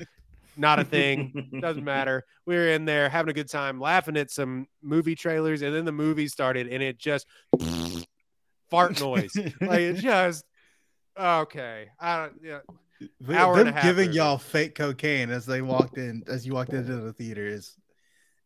[0.56, 1.50] not a thing.
[1.60, 2.24] Doesn't matter.
[2.46, 5.84] We were in there having a good time, laughing at some movie trailers, and then
[5.84, 7.26] the movie started and it just
[8.70, 9.36] fart noise.
[9.60, 10.46] like it just
[11.18, 11.88] okay.
[12.00, 12.58] I don't yeah.
[13.20, 14.16] Them hour and giving movie.
[14.16, 17.76] y'all fake cocaine as they walked in, as you walked into the theater is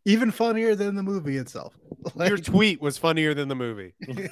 [0.06, 1.76] even funnier than the movie itself.
[2.16, 3.92] Your tweet was funnier than the movie.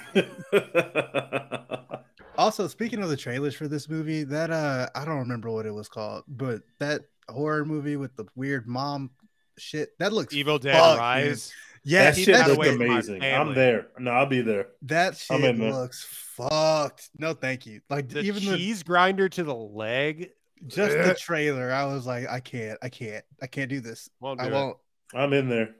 [2.39, 5.73] also, speaking of the trailers for this movie, that uh, I don't remember what it
[5.73, 9.11] was called, but that horror movie with the weird mom
[9.59, 11.53] shit that looks Evil Dead fuck, Rise.
[11.85, 13.23] yeah, that keep shit that looked away from my amazing.
[13.23, 13.89] I'm there.
[13.99, 14.69] No, I'll be there.
[14.83, 15.73] that I'm shit in there.
[15.73, 17.11] looks fucked.
[17.19, 17.81] No, thank you.
[17.91, 20.31] Like even The even cheese grinder to the leg.
[20.67, 24.09] just the trailer, I was like, I can't, I can't, I can't do this.
[24.23, 24.77] I won't I do it.
[25.15, 25.25] Won't.
[25.25, 25.75] I'm in there.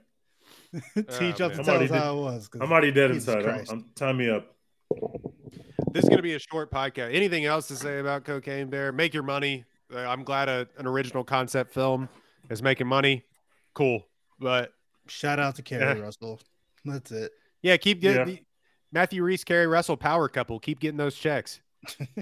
[0.97, 1.65] Teej Oh, up to man.
[1.65, 2.47] tell I'm us how it was.
[2.47, 3.45] 'cause I'm already dead Jesus inside.
[3.49, 4.53] I'm, I'm time me up.
[5.91, 7.13] This is going to be a short podcast.
[7.13, 8.91] Anything else to say about Cocaine Bear?
[8.91, 9.63] Make your money.
[9.93, 12.09] Uh, I'm glad a, an original concept film
[12.49, 13.23] is making money.
[13.73, 14.05] Cool.
[14.39, 14.73] But
[15.07, 16.39] Shout out to Keri Russell.
[16.83, 17.31] That's it.
[17.61, 18.35] yeah, keep getting Yeah.
[18.35, 18.41] the
[18.91, 20.59] Matthew Rhys, Keri Russell power couple.
[20.59, 21.61] Keep getting those checks.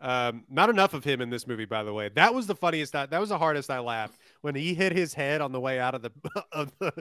[0.00, 2.08] um, not enough of him in this movie, by the way.
[2.14, 2.94] That was the funniest.
[2.96, 5.78] I, that was the hardest I laughed when he hit his head on the way
[5.78, 6.10] out of the
[6.52, 6.92] of the,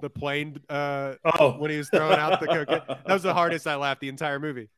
[0.00, 2.82] the plane uh, Oh, when he was throwing out the cocaine.
[2.88, 4.68] That was the hardest I laughed the entire movie.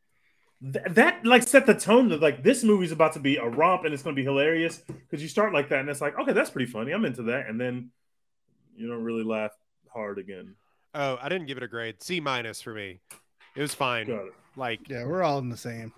[0.62, 3.84] Th- that like set the tone that like this movie's about to be a romp
[3.84, 6.32] and it's going to be hilarious because you start like that and it's like okay
[6.34, 7.90] that's pretty funny I'm into that and then
[8.76, 9.52] you don't really laugh
[9.92, 10.54] hard again.
[10.94, 12.02] Oh, I didn't give it a grade.
[12.02, 13.00] C minus for me.
[13.56, 14.06] It was fine.
[14.06, 14.32] Got it.
[14.56, 15.92] Like yeah, we're all in the same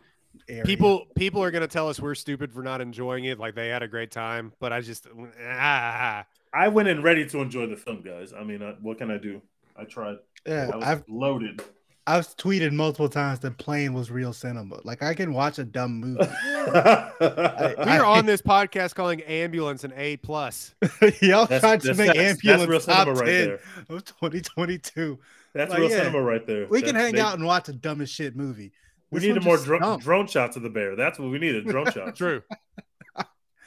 [0.49, 0.65] area.
[0.65, 3.39] people people are gonna tell us we're stupid for not enjoying it.
[3.39, 5.07] Like they had a great time, but I just
[5.49, 8.33] ah, I went in ready to enjoy the film, guys.
[8.33, 9.41] I mean, I, what can I do?
[9.77, 10.17] I tried.
[10.47, 11.63] yeah, I was I've loaded.
[12.05, 14.81] I've tweeted multiple times that plane was real cinema.
[14.83, 16.19] Like I can watch a dumb movie.
[16.67, 20.75] we I- are on this podcast calling ambulance an A plus.
[21.21, 23.61] Y'all That's- tried to make that's- that's ambulance real top cinema right 10 there.
[23.97, 25.19] of 2022.
[25.55, 26.67] That's Like, real yeah, cinema right there.
[26.67, 28.73] We can hang they- out and watch a dumbest shit movie.
[29.13, 30.01] We This needed more just dro- dumb.
[30.01, 30.97] drone shots of the bear.
[30.97, 31.67] That's what we needed.
[31.67, 32.19] Drone shots.
[32.19, 32.43] True.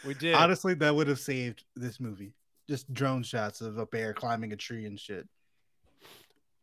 [0.05, 0.35] We did.
[0.35, 2.33] Honestly, that would have saved this movie.
[2.67, 5.27] Just drone shots of a bear climbing a tree and shit.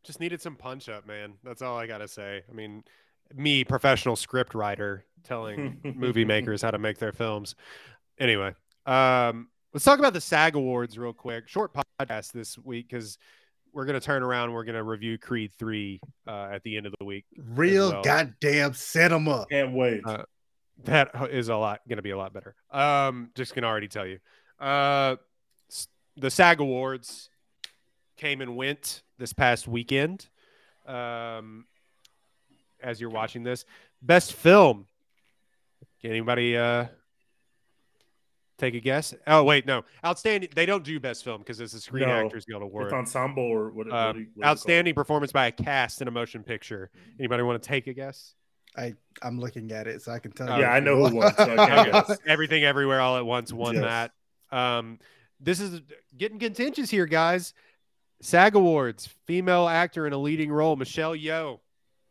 [0.04, 1.34] Just needed some punch up, man.
[1.44, 2.42] That's all I gotta say.
[2.48, 2.82] I mean,
[3.34, 7.54] me, professional script writer, telling movie makers how to make their films.
[8.18, 8.52] Anyway,
[8.86, 11.48] um, let's talk about the SAG Awards real quick.
[11.48, 13.16] Short podcast this week because
[13.72, 14.44] we're gonna turn around.
[14.46, 17.24] and We're gonna review Creed three uh, at the end of the week.
[17.36, 18.02] Real well.
[18.02, 19.46] goddamn cinema.
[19.50, 20.02] Can't wait.
[20.04, 20.24] Uh,
[20.84, 22.54] That is a lot gonna be a lot better.
[22.70, 24.18] Um, just can already tell you.
[24.58, 25.16] Uh,
[26.16, 27.30] the SAG Awards
[28.16, 30.28] came and went this past weekend.
[30.86, 31.66] Um,
[32.82, 33.64] as you're watching this,
[34.02, 34.86] best film.
[36.00, 36.86] Can anybody uh
[38.62, 39.14] take a guess?
[39.26, 40.48] Oh wait, no, outstanding.
[40.54, 42.86] They don't do best film because it's a Screen No, Actors Guild Award.
[42.86, 43.86] it's ensemble or what?
[43.86, 44.46] what Uh, you- what do you call it?
[44.46, 46.90] outstanding performance by a cast in a motion picture.
[47.18, 48.34] Anybody want to take a guess?
[48.76, 50.56] I I'm looking at it so I can tell.
[50.56, 50.62] You.
[50.62, 51.34] Yeah, I know who won.
[51.36, 52.18] So I guess.
[52.26, 53.84] Everything Everywhere All at Once won Yes.
[54.50, 54.56] that.
[54.56, 54.98] Um,
[55.40, 55.82] this is
[56.16, 57.52] getting contentious here, guys.
[58.22, 61.58] SAG Awards, female actor in a leading role, Michelle Yeoh.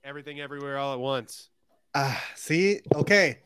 [0.03, 1.49] Everything Everywhere All at Once.
[1.95, 3.39] Ah, see, okay.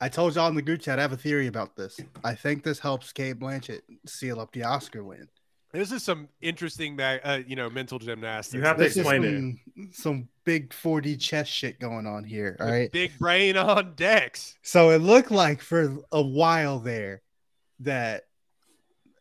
[0.00, 1.98] I told y'all in the group chat I have a theory about this.
[2.22, 5.28] I think this helps Cate Blanchett seal up the Oscar win.
[5.72, 8.54] This is some interesting, uh, you know, mental gymnastics.
[8.54, 9.34] You have to This is explain it.
[9.76, 12.56] some, some big 4D chess shit going on here.
[12.60, 12.90] All right.
[12.92, 14.54] Big brain on Dex.
[14.62, 17.22] So it looked like for a while there
[17.80, 18.24] that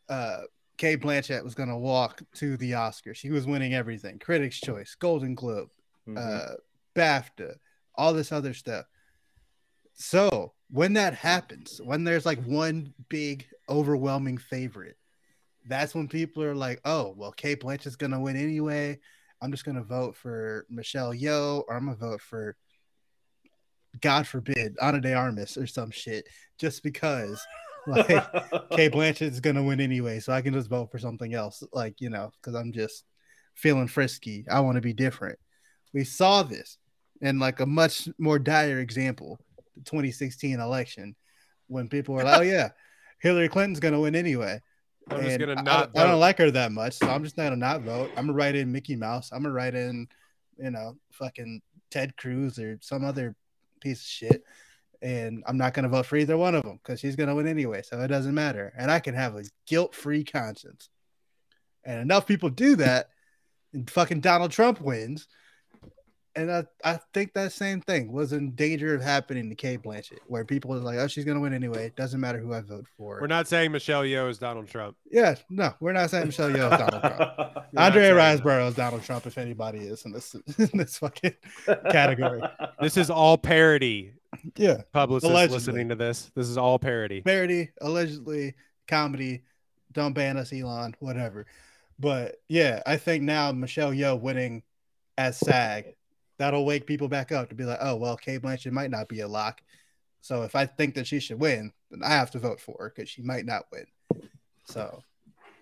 [0.07, 0.41] uh
[0.77, 3.13] Cate Blanchett was gonna walk to the Oscar.
[3.13, 5.69] She was winning everything: Critics' Choice, Golden Globe,
[6.07, 6.17] Mhm.
[6.17, 6.55] uh,
[6.95, 7.55] BAFTA,
[7.95, 8.85] all this other stuff.
[9.93, 14.97] So when that happens, when there's like one big overwhelming favorite,
[15.67, 18.99] that's when people are like, "Oh, well, Cate Blanchett's gonna win anyway.
[19.41, 22.56] I'm just gonna vote for Michelle Yeoh, or I'm gonna vote for,
[24.01, 27.45] God forbid, Ana de Armas or some shit, just because
[27.88, 28.08] like
[28.71, 32.10] Cate Blanchett's gonna win anyway, so I can just vote for something else, like you
[32.10, 33.04] know, because I'm just
[33.56, 34.45] feeling frisky.
[34.49, 35.39] I want to be different.
[35.93, 36.78] We saw this
[37.21, 39.39] in like a much more dire example,
[39.75, 41.15] the 2016 election,
[41.67, 42.69] when people were like, "Oh yeah,
[43.19, 44.59] Hillary Clinton's gonna win anyway."
[45.09, 45.91] I'm just gonna not.
[45.95, 48.09] I, I don't like her that much, so I'm just gonna not vote.
[48.17, 49.31] I'm gonna write in Mickey Mouse.
[49.31, 50.07] I'm gonna write in,
[50.57, 51.61] you know, fucking
[51.91, 53.35] Ted Cruz or some other
[53.81, 54.43] piece of shit,
[55.01, 57.81] and I'm not gonna vote for either one of them because she's gonna win anyway,
[57.83, 58.73] so it doesn't matter.
[58.77, 60.89] And I can have a guilt-free conscience.
[61.83, 63.09] And enough people do that,
[63.73, 65.27] and fucking Donald Trump wins.
[66.38, 70.19] And I, I think that same thing was in danger of happening to Cate Blanchett,
[70.28, 71.86] where people was like, "Oh, she's gonna win anyway.
[71.86, 74.98] It doesn't matter who I vote for." We're not saying Michelle Yeoh is Donald Trump.
[75.10, 77.58] yeah, no, we're not saying Michelle Yeoh is Donald Trump.
[77.78, 78.13] Andrea.
[78.13, 81.36] Riseborough is Donald Trump, if anybody is in this in this fucking
[81.89, 82.41] category.
[82.82, 84.12] This is all parody.
[84.58, 85.56] Yeah, Publicists Allegedly.
[85.58, 86.32] listening to this.
[86.36, 87.21] This is all parody.
[87.21, 88.56] parody, allegedly
[88.88, 89.43] comedy.
[89.93, 90.95] Don't ban us, Elon.
[91.00, 91.45] Whatever.
[91.98, 94.63] But yeah, I think now Michelle Yeoh winning
[95.17, 95.95] as SAG,
[96.38, 99.21] that'll wake people back up to be like, oh well, Cate Blanchett might not be
[99.21, 99.62] a lock.
[100.21, 102.93] So if I think that she should win, then I have to vote for her
[102.95, 103.86] because she might not win.
[104.65, 105.04] So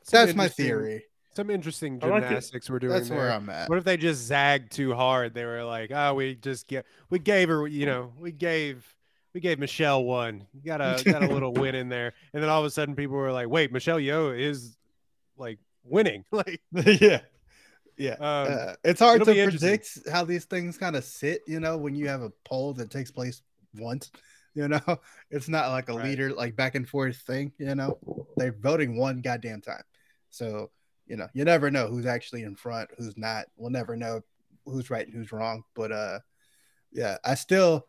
[0.03, 1.03] Some that's my theory.
[1.35, 3.17] Some interesting I like gymnastics we're doing That's there.
[3.17, 3.67] where I'm at.
[3.67, 5.33] What if they just zagged too hard?
[5.33, 8.85] They were like, "Oh, we just get, we gave her, you know, we gave,
[9.33, 10.45] we gave Michelle one.
[10.53, 12.95] You got a got a little win in there." And then all of a sudden,
[12.95, 14.77] people were like, "Wait, Michelle Yeoh is
[15.35, 16.61] like winning." Like,
[17.01, 17.21] yeah.
[17.97, 18.13] Yeah.
[18.13, 21.95] Um, Uh, it's hard to predict how these things kind of sit, you know, when
[21.95, 23.41] you have a poll that takes place
[23.75, 24.11] once,
[24.55, 24.81] you know,
[25.29, 26.05] it's not like a Right.
[26.05, 27.97] leader, like back and forth thing, you know,
[28.37, 29.83] they're voting one goddamn time.
[30.29, 30.71] So,
[31.05, 33.45] you know, you never know who's actually in front, who's not.
[33.57, 34.21] We'll never know
[34.65, 35.63] who's right and who's wrong.
[35.75, 36.19] But, uh,
[36.91, 37.87] yeah, I still,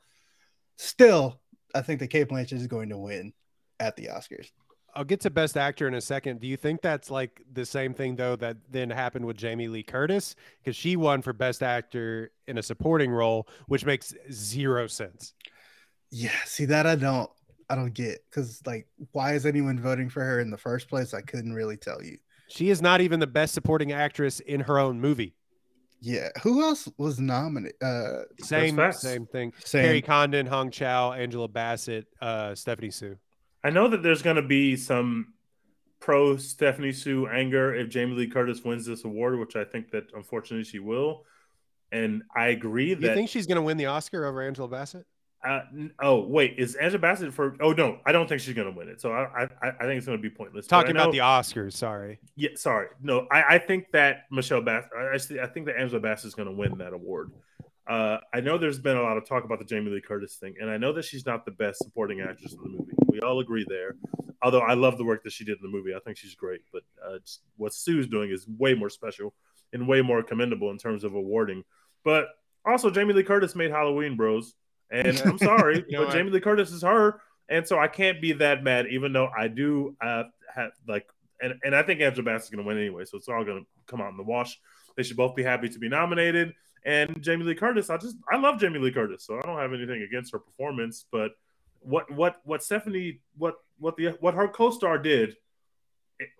[0.76, 1.40] still,
[1.74, 3.32] I think that Cate Blanchett is going to win
[3.80, 4.50] at the Oscars.
[4.96, 6.40] I'll get to Best Actor in a second.
[6.40, 9.82] Do you think that's like the same thing though that then happened with Jamie Lee
[9.82, 15.34] Curtis because she won for Best Actor in a supporting role, which makes zero sense.
[16.10, 17.30] Yeah, see that I don't
[17.68, 21.12] I don't get because like why is anyone voting for her in the first place?
[21.12, 22.18] I couldn't really tell you.
[22.48, 25.34] She is not even the best supporting actress in her own movie.
[26.00, 27.82] Yeah, who else was nominated?
[27.82, 29.00] Uh, Same, fast.
[29.00, 29.54] same thing.
[29.64, 29.84] same.
[29.84, 33.16] Kerry Condon, Hong Chau, Angela Bassett, uh, Stephanie Sue.
[33.64, 35.32] I know that there's going to be some
[35.98, 40.04] pro Stephanie Sue anger if Jamie Lee Curtis wins this award, which I think that
[40.14, 41.24] unfortunately she will.
[41.90, 45.06] And I agree Do you think she's going to win the Oscar over Angela Bassett?
[45.44, 45.60] uh,
[46.00, 47.56] oh wait, is Angela Bassett for?
[47.60, 49.00] Oh no, I don't think she's going to win it.
[49.00, 50.66] So I, I, I think it's going to be pointless.
[50.66, 52.18] Talking about the Oscars, sorry.
[52.34, 52.88] Yeah, sorry.
[53.02, 54.84] No, I, I think that Michelle Bass.
[54.96, 57.32] I, I I think that Angela Bassett is going to win that award.
[57.86, 60.54] Uh, I know there's been a lot of talk about the Jamie Lee Curtis thing,
[60.60, 62.92] and I know that she's not the best supporting actress in the movie.
[63.08, 63.96] We all agree there.
[64.42, 66.60] Although I love the work that she did in the movie, I think she's great.
[66.72, 67.18] But uh,
[67.56, 69.34] what Sue's doing is way more special
[69.72, 71.64] and way more commendable in terms of awarding.
[72.04, 72.28] But
[72.64, 74.54] also, Jamie Lee Curtis made Halloween Bros,
[74.90, 76.16] and I'm sorry, You know but what?
[76.16, 78.86] Jamie Lee Curtis is her, and so I can't be that mad.
[78.90, 81.06] Even though I do uh, have like
[81.40, 83.66] and, and I think Angela Bassett's going to win anyway, so it's all going to
[83.86, 84.58] come out in the wash.
[84.96, 86.54] They should both be happy to be nominated.
[86.84, 89.72] And Jamie Lee Curtis, I just I love Jamie Lee Curtis, so I don't have
[89.72, 91.06] anything against her performance.
[91.10, 91.32] But
[91.80, 95.36] what what what Stephanie what what the what her co-star did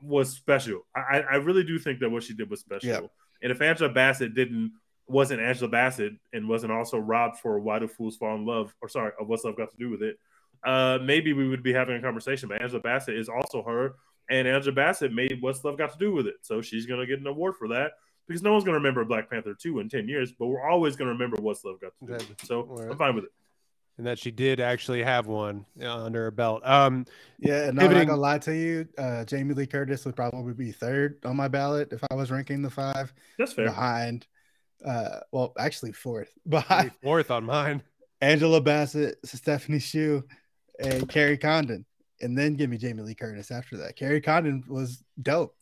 [0.03, 0.87] was special.
[0.95, 2.89] I I really do think that what she did was special.
[2.89, 3.01] Yeah.
[3.43, 4.73] And if Angela Bassett didn't
[5.07, 8.89] wasn't Angela Bassett and wasn't also robbed for Why Do Fools Fall in Love or
[8.89, 10.19] sorry, of What's Love Got to Do with It,
[10.65, 12.49] uh, maybe we would be having a conversation.
[12.49, 13.95] But Angela Bassett is also her,
[14.31, 17.21] and Angela Bassett made What's Love Got to Do with It, so she's gonna get
[17.21, 17.93] an award for that
[18.27, 21.11] because no one's gonna remember Black Panther two in ten years, but we're always gonna
[21.11, 22.13] remember What's Love Got to Do.
[22.13, 22.41] With it.
[22.47, 22.91] So Alright.
[22.91, 23.31] I'm fine with it.
[23.97, 26.63] And that she did actually have one uh, under her belt.
[26.67, 27.07] Um,
[27.39, 28.89] Yeah, and I'm not gonna lie to you.
[28.99, 32.61] Uh, Jamie Lee Curtis would probably be third on my ballot if I was ranking
[32.63, 33.67] the five That's fair.
[33.67, 34.27] behind.
[34.85, 37.83] Uh, well, actually fourth behind fourth on mine.
[38.21, 40.25] Angela Bassett, Stephanie Shu,
[40.81, 41.85] and Kerry Condon,
[42.21, 43.97] and then give me Jamie Lee Curtis after that.
[43.97, 45.55] Kerry Condon was dope.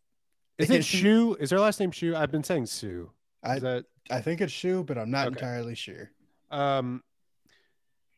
[0.58, 1.36] Is it Shu?
[1.40, 2.14] Is her last name Shu?
[2.14, 3.10] I've been saying Sue.
[3.42, 5.34] I Is that I think it's Shu, but I'm not Okay.
[5.38, 6.10] entirely sure.
[6.50, 7.02] um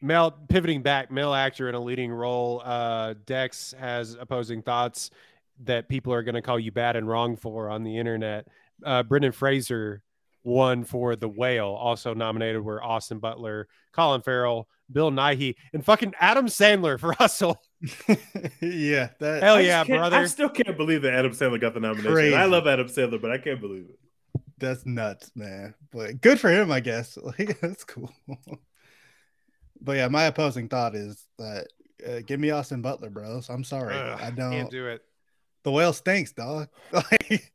[0.03, 5.11] male pivoting back male actor in a leading role uh dex has opposing thoughts
[5.63, 8.47] that people are going to call you bad and wrong for on the internet
[8.85, 10.03] uh brendan fraser
[10.43, 16.13] won for the whale also nominated were austin butler colin farrell bill nighy and fucking
[16.21, 17.63] adam sandler for hustle
[18.61, 22.13] yeah, that hell yeah can't- I still can't believe that Adam Sandler got the nomination.
[22.13, 22.35] Crazy.
[22.35, 23.99] I love Adam Sandler, but I can't believe it.
[24.59, 25.75] that's nuts, man.
[25.93, 27.19] But good for him, I guess.
[27.23, 28.11] Like that's cool.
[29.81, 31.67] but yeah, my opposing thought is that
[32.07, 33.49] uh, give me Austin Butler, bros.
[33.51, 34.53] I'm sorry, Ugh, I don't.
[34.53, 35.03] can't do it
[35.65, 36.69] the whale stinks, dog.
[36.93, 37.53] like,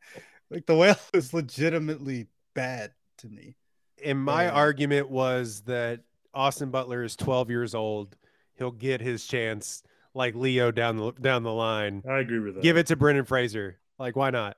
[0.49, 3.55] like the whale is legitimately bad to me.
[4.03, 4.51] and my Yeah.
[4.51, 6.01] argument was that
[6.33, 8.15] austin butler is 12 years old
[8.55, 9.81] he'll get his chance
[10.13, 12.63] like leo down the down the line I agree with that.
[12.63, 13.79] give it to Brendan Fraser.
[13.97, 14.57] Like, why not?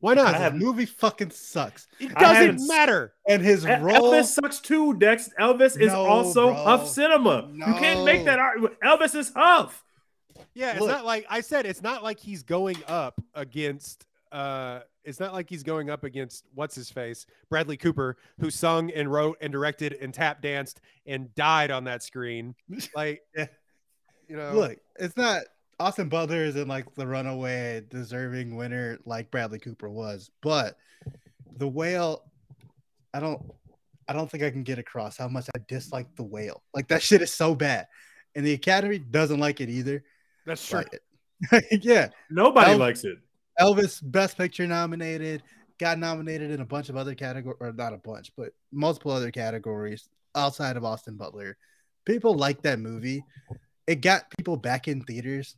[0.00, 0.28] Why not?
[0.28, 3.12] I This have- movie fucking sucks, it doesn't matter.
[3.28, 4.12] and his role.
[4.12, 5.28] Elvis sucks too, Dex.
[5.38, 6.54] Elvis is No, also bro.
[6.64, 7.50] Huff cinema.
[7.52, 8.74] You can't make that argument.
[8.82, 9.84] Elvis is Huff.
[10.54, 10.88] Yeah, it's Look.
[10.90, 11.66] not like I said.
[11.66, 16.44] It's not like he's going up against uh, it's not like he's going up against
[16.54, 21.34] what's his face, Bradley Cooper, who sung and wrote and directed and tap danced and
[21.34, 22.54] died on that screen.
[22.94, 25.42] Like, you know, Look, it's not
[25.80, 30.76] Austin Butler isn't like the runaway deserving winner like Bradley Cooper was, but
[31.56, 32.24] the whale,
[33.14, 33.42] I don't
[34.08, 36.62] I don't think I can get across how much I dislike the whale.
[36.74, 37.86] Like that shit is so bad.
[38.34, 40.04] And the Academy doesn't like it either.
[40.44, 40.82] that's true.
[41.50, 42.08] Like, yeah.
[42.28, 43.18] Nobody El- likes it.
[43.60, 45.42] Elvis Best Picture nominated,
[45.78, 49.30] got nominated in a bunch of other categories, or not a bunch, but multiple other
[49.30, 51.56] categories outside of Austin Butler.
[52.04, 53.24] People liked that movie.
[53.86, 55.56] It got people back in theaters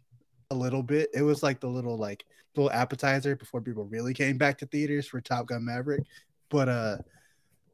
[0.50, 1.10] a little bit.
[1.14, 2.24] It was like the little like
[2.56, 6.02] little appetizer before people really came back to theaters for Top Gun Maverick.
[6.50, 6.96] But uh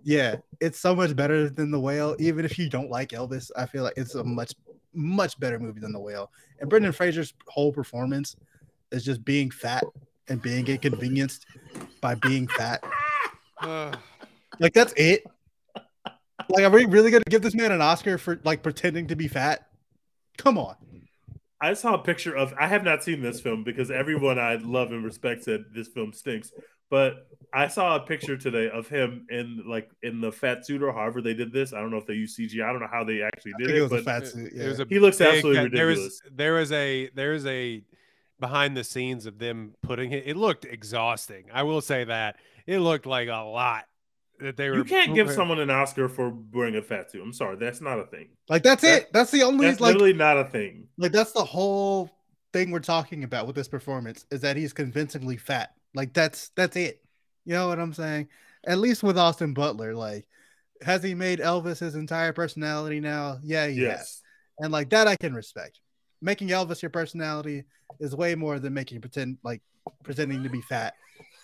[0.05, 2.15] yeah, it's so much better than The Whale.
[2.21, 4.55] Even if you don't like Elvis, I feel like it's a much
[4.95, 6.31] much better movie than The Whale.
[6.61, 8.37] And Brendan Fraser's whole performance
[8.93, 9.85] is just being fat
[10.29, 11.47] and being inconvenienced
[12.01, 12.83] by being fat.
[14.61, 15.25] Like that's it.
[16.49, 19.29] Like, are we really gonna give this man an Oscar for like pretending to be
[19.29, 19.69] fat?
[20.37, 20.75] Come on.
[21.61, 22.55] I saw a picture of.
[22.59, 26.13] I have not seen this film because everyone I love and respect said this film
[26.13, 26.51] stinks.
[26.91, 30.93] But I saw a picture today of him in like in the fat suit or
[30.93, 31.73] however they did this.
[31.73, 32.65] I don't know if they used CGI.
[32.65, 33.81] I don't know how they actually I did think it.
[33.81, 34.53] it was a but fat suit.
[34.55, 36.23] it was a He looks big- absolutely There was ridiculous.
[36.35, 37.83] there was a there was a
[38.41, 40.25] behind the scenes of them putting it.
[40.27, 41.47] It looked exhausting.
[41.53, 42.37] I will say that
[42.67, 43.85] it looked like a lot
[44.41, 44.77] that they were.
[44.77, 47.23] you can't give someone an Oscar for wearing a fat suit.
[47.23, 48.29] I'm sorry, that's not a thing.
[48.49, 49.13] like that's That- it.
[49.13, 50.87] That's the only That's like literally not a thing.
[50.97, 52.11] like that's the whole
[52.53, 55.71] thing we're talking about with this performance is that he's convincingly fat.
[55.95, 57.03] Like that's that's it.
[57.45, 58.29] You know what I'm saying?
[58.67, 60.29] At least with Austin Butler, like
[60.83, 63.39] has he made Elvis his entire personality now?
[63.43, 63.99] Yeah, he has.
[63.99, 64.23] Yes.
[64.61, 65.81] And like that I can respect.
[66.21, 67.65] Making Elvis your personality
[68.01, 69.63] is way more than making pretend like
[70.03, 70.95] pretending to be fat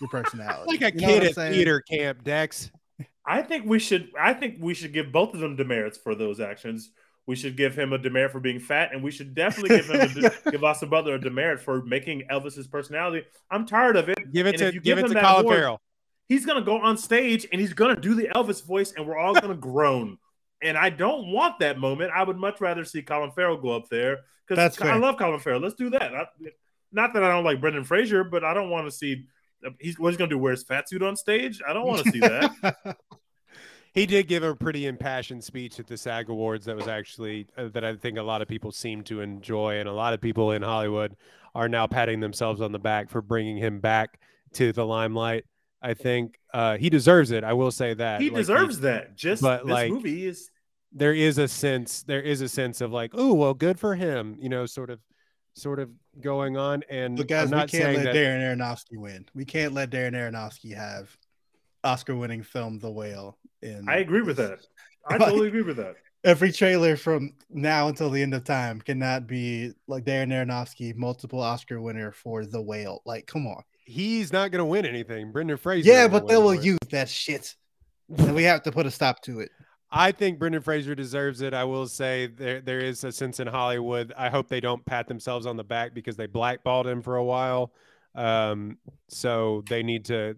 [0.01, 0.65] your personality.
[0.77, 1.53] like a You kid at saying?
[1.53, 2.71] theater camp, Dex.
[3.25, 4.09] I think we should.
[4.19, 6.91] I think we should give both of them demerits for those actions.
[7.27, 9.99] We should give him a demerit for being fat, and we should definitely give him
[10.01, 13.25] a de- give Austin Butler a demerit for making Elvis's personality.
[13.49, 14.31] I'm tired of it.
[14.31, 15.81] Give it And to you give, give it him to Colin award- Farrell.
[16.27, 19.33] He's gonna go on stage and he's gonna do the Elvis voice, and we're all
[19.33, 20.17] gonna groan.
[20.61, 22.11] And I don't want that moment.
[22.15, 25.59] I would much rather see Colin Farrell go up there because I love Colin Farrell.
[25.59, 26.15] Let's do that.
[26.15, 26.27] I-
[26.91, 29.25] not that I don't like Brendan Fraser, but I don't want to see.
[29.79, 30.37] He's what's he gonna do?
[30.37, 31.61] Wear his fat suit on stage?
[31.67, 32.97] I don't want to see that.
[33.93, 37.69] He did give a pretty impassioned speech at the SAG Awards that was actually uh,
[37.69, 40.51] that I think a lot of people seem to enjoy, and a lot of people
[40.51, 41.15] in Hollywood
[41.55, 44.19] are now patting themselves on the back for bringing him back
[44.55, 45.45] to the limelight.
[45.85, 47.43] I think uh, he deserves it.
[47.43, 49.15] I will say that he Like, deserves that.
[49.15, 50.49] Just but, this like, movie is
[50.91, 54.37] there is a sense there is a sense of like oh well good for him
[54.39, 54.99] you know sort of
[55.53, 55.89] sort of
[56.21, 59.25] going on and But guys, I'm we can't let that Darren Aronofsky win.
[59.33, 61.15] We can't let Darren Aronofsky have
[61.83, 63.37] Oscar-winning film The Whale.
[63.61, 64.59] In I agree with that.
[65.07, 65.95] I Like- totally agree with that.
[66.23, 71.39] Every trailer from now until the end of time cannot be like Darren Aronofsky, multiple
[71.39, 73.01] Oscar winner for The Whale.
[73.05, 73.61] Like, come on.
[73.85, 76.63] He's not going to win anything Brendan Fraser Yeah, but they will it.
[76.63, 77.55] use that shit,
[78.17, 79.49] and we have to put a stop to it.
[79.91, 81.53] I think Brendan Fraser deserves it.
[81.53, 84.13] I will say there there is a sense in Hollywood.
[84.17, 87.23] I hope they don't pat themselves on the back because they blackballed him for a
[87.23, 87.71] while.
[88.15, 88.77] Um,
[89.07, 90.35] so they need to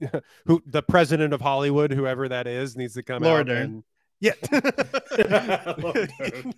[0.46, 3.62] who the president of Hollywood, whoever that is, needs to come Laura out Dern.
[3.62, 3.84] and
[4.20, 4.32] yeah.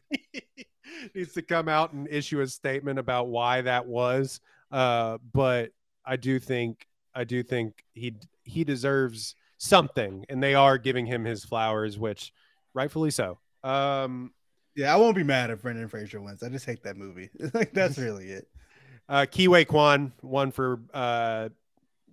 [1.15, 4.41] Needs to come out and issue a statement about why that was.
[4.71, 5.71] Uh, but
[6.05, 11.25] I do think I do think he he deserves something, and they are giving him
[11.25, 12.33] his flowers, which
[12.75, 13.39] rightfully so.
[13.63, 14.33] Um,
[14.75, 16.43] Yeah, I won't be mad if Brendan Fraser wins.
[16.43, 17.31] I just hate that movie.
[17.55, 18.49] like, that's really it.
[19.09, 21.51] uh, Ke Huy Quan won for uh,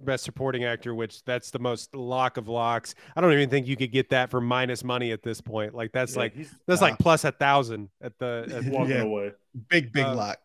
[0.02, 2.94] best supporting actor, which that's the most lock of locks.
[3.16, 5.74] I don't even think you could get that for minus money at this point.
[5.74, 6.36] Like that's Yeah, like
[6.68, 6.88] that's Nah.
[6.90, 8.52] like plus a thousand at the.
[8.54, 9.02] At walking Yeah.
[9.04, 9.32] away.
[9.70, 10.40] Big, big Um, lock.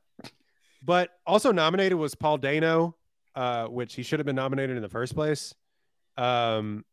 [0.82, 2.97] but also nominated was Paul Dano,
[3.35, 5.55] uh, which he should have been nominated in the first place.
[6.16, 6.85] Um,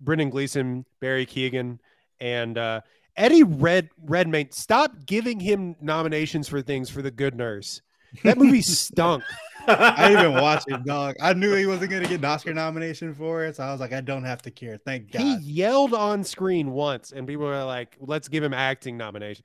[0.00, 1.78] Brendan Gleeson, Barry Keoghan,
[2.20, 2.80] and uh,
[3.16, 4.50] Eddie Red Redmayne.
[4.50, 7.82] Stop giving him nominations for things for the Good Nurse.
[8.22, 9.24] That movie stunk.
[9.66, 11.16] I didn't even watch it, dog.
[11.20, 13.80] I knew he wasn't going to get an Oscar nomination for it, so I was
[13.80, 14.78] like, I don't have to care.
[14.78, 15.20] Thank God.
[15.20, 19.44] He yelled on screen once, and people were like, "Let's give him acting nomination."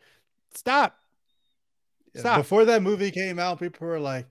[0.54, 0.96] Stop.
[2.16, 2.38] Stop.
[2.38, 4.28] Before that movie came out, people were like,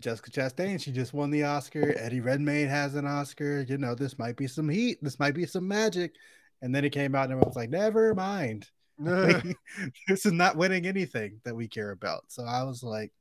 [0.00, 1.94] Jessica Chastain, she just won the Oscar.
[1.96, 3.62] Eddie Redmayne has an Oscar.
[3.68, 4.98] You know, this might be some heat.
[5.02, 6.14] This might be some magic.
[6.62, 8.68] And then it came out, and everyone was like, never mind.
[8.98, 12.24] this is not winning anything that we care about.
[12.28, 13.12] So I was like,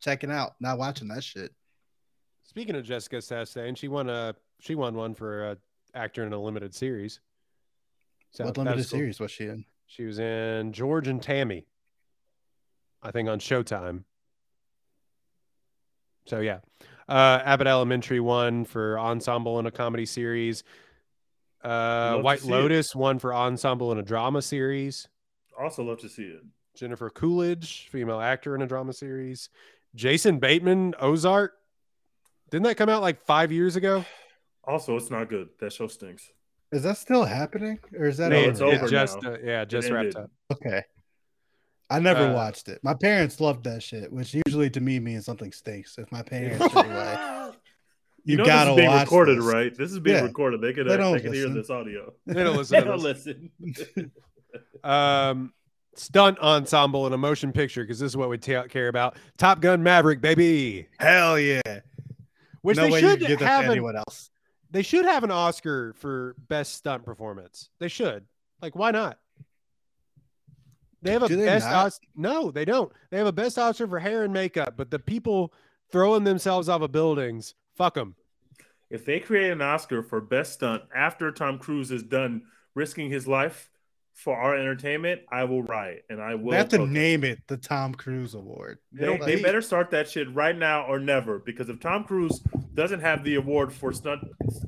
[0.00, 1.52] checking out, not watching that shit.
[2.44, 5.54] Speaking of Jessica Chastain, she won a she won one for uh,
[5.94, 7.20] actor in a limited series.
[8.32, 8.98] So what limited cool.
[8.98, 9.64] series was she in?
[9.86, 11.66] She was in George and Tammy,
[13.02, 14.04] I think on Showtime.
[16.26, 16.58] So yeah,
[17.08, 20.62] uh, Abbott Elementary won for ensemble in a comedy series.
[21.62, 22.50] Uh, White see it.
[22.52, 25.08] Lotus won for ensemble in a drama series.
[25.58, 26.42] Also love to see it.
[26.74, 29.50] Jennifer Coolidge, female actor in a drama series.
[29.94, 31.52] Jason Bateman, Ozark.
[32.50, 34.04] Didn't that come out like five years ago?
[34.64, 35.48] Also, it's not good.
[35.60, 36.30] That show stinks.
[36.72, 38.50] Is that still happening, or is that No, over?
[38.50, 39.32] it's it over just now.
[39.32, 40.16] uh, yeah, just wrapped ended.
[40.16, 40.30] up.
[40.52, 40.82] Okay.
[41.90, 42.78] I never Uh, watched it.
[42.84, 45.98] My parents loved that shit, which usually to me means something stinks.
[45.98, 47.54] If my parents are like,
[48.24, 49.44] You, you, know gotta this is being watch recorded, this.
[49.44, 49.74] right?
[49.74, 50.22] This is being Yeah.
[50.24, 50.60] recorded.
[50.60, 52.12] They could They uh, don't they could hear this audio.
[52.26, 53.50] They don't listen They don't listen.
[54.82, 55.52] Um,
[55.94, 59.16] stunt ensemble in a motion picture because this is what we ta- care about.
[59.36, 60.88] Top Gun Maverick, baby.
[60.98, 61.60] Hell yeah!
[62.62, 64.30] Which no they should give have to an, anyone else.
[64.70, 67.68] they should have an Oscar for best stunt performance.
[67.78, 68.24] They should.
[68.62, 69.18] Like, why not?
[71.02, 71.86] They have a they best not?
[71.86, 72.92] Os- no, they don't.
[73.10, 75.52] They have a best Oscar for hair and makeup, but the people
[75.90, 78.14] throwing themselves off of buildings, fuck them.
[78.90, 82.42] If they create an Oscar for best stunt after Tom Cruise is done
[82.74, 83.70] risking his life
[84.14, 86.50] for our entertainment, I will riot and I will.
[86.50, 86.92] They have to protest.
[86.92, 88.78] name it the Tom Cruise Award.
[88.92, 92.42] They, don't- they better start that shit right now or never because if Tom Cruise
[92.74, 94.20] doesn't have the award for stunt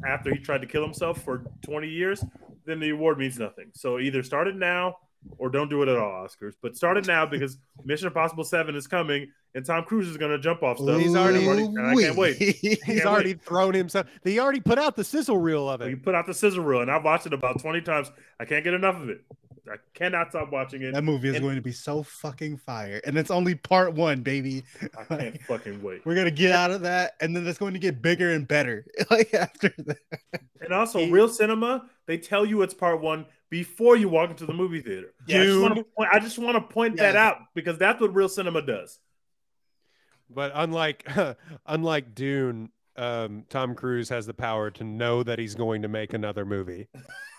[0.06, 2.24] after he tried to kill himself for 20 years,
[2.64, 3.70] then the award means nothing.
[3.74, 4.96] So either start it now
[5.38, 6.54] or don't do it at all, Oscars.
[6.60, 10.30] But start it now because Mission Impossible 7 is coming and Tom Cruise is going
[10.32, 11.00] to jump off stuff.
[11.00, 12.36] He's already- and I can't wait.
[12.38, 14.06] He's Can't already thrown himself.
[14.24, 15.88] He already put out the sizzle reel of it.
[15.88, 18.10] He put out the scissor reel and I've watched it about 20 times.
[18.40, 19.20] I can't get enough of it.
[19.70, 20.92] I cannot stop watching it.
[20.92, 24.22] That movie is And- going to be so fucking fire, and it's only part one,
[24.22, 24.64] baby.
[24.98, 26.04] I can't fucking wait.
[26.04, 28.84] We're gonna get out of that, and then it's going to get bigger and better.
[29.08, 29.98] Like after that,
[30.60, 34.54] And also, real cinema, they tell you it's part one before you walk into the
[34.54, 35.12] movie theater.
[35.26, 38.00] Yeah, I just want to point, I just want to point that out because that's
[38.00, 38.98] what real cinema does.
[40.30, 41.06] But unlike
[41.66, 46.14] unlike Dune, um, Tom Cruise has the power to know that he's going to make
[46.14, 46.88] another movie.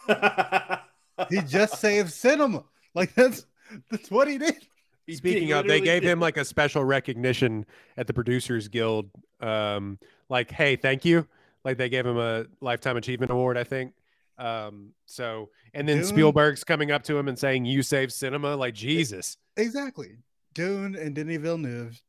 [1.29, 2.63] he just saved cinema.
[2.93, 3.47] Like that's
[3.89, 4.67] that's what he did.
[5.07, 6.11] He Speaking did- of, they gave did.
[6.11, 7.65] him like a special recognition
[7.97, 9.09] at the Producers Guild.
[9.41, 9.97] Um,
[10.29, 11.27] like, hey, thank you.
[11.65, 13.93] Like they gave him a lifetime achievement award, I think.
[14.37, 16.05] Um, so and then Dune?
[16.05, 19.37] Spielberg's coming up to him and saying, "You saved cinema." Like Jesus.
[19.57, 20.17] Exactly.
[20.53, 22.01] Dune and Denis Villeneuve,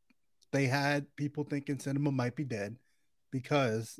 [0.53, 2.77] they had people thinking cinema might be dead
[3.31, 3.99] because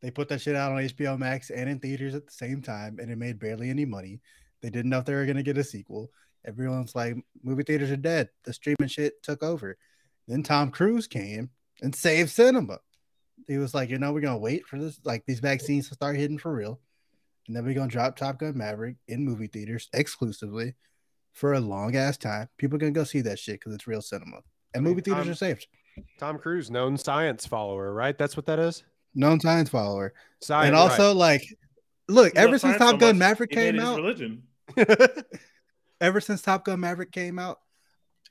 [0.00, 2.98] they put that shit out on HBO Max and in theaters at the same time,
[2.98, 4.20] and it made barely any money.
[4.62, 6.10] They didn't know if they were gonna get a sequel.
[6.46, 8.30] Everyone's like, movie theaters are dead.
[8.44, 9.76] The streaming shit took over.
[10.26, 11.50] Then Tom Cruise came
[11.82, 12.78] and saved cinema.
[13.46, 16.16] He was like, you know, we're gonna wait for this, like these vaccines to start
[16.16, 16.80] hitting for real,
[17.50, 20.76] and then we're gonna drop Top Gun Maverick in movie theaters exclusively
[21.32, 22.48] for a long ass time.
[22.58, 24.36] People are gonna go see that shit because it's real cinema,
[24.72, 25.66] and mean, movie theaters um, are saved.
[26.20, 28.16] Tom Cruise, known science follower, right?
[28.16, 28.84] That's what that is.
[29.16, 31.42] Known science follower, Science, and also like,
[32.08, 34.44] look, ever since science so Top Gun much, Maverick came out, religion.
[36.00, 37.58] ever since Top Gun Maverick came out,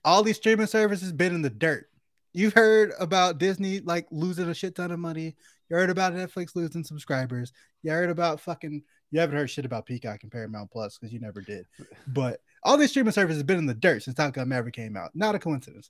[0.06, 1.90] all these streaming services been in the dirt.
[2.32, 5.36] You've heard about Disney like losing a shit ton of money.
[5.70, 7.52] You heard about Netflix losing subscribers.
[7.84, 8.84] You heard about fucking.
[9.12, 11.66] You haven't heard shit about Peacock and Paramount Plus because you never did.
[12.08, 14.96] But all these streaming services have been in the dirt since Top Gun Maverick came
[14.98, 15.12] out.
[15.16, 15.90] Not a coincidence.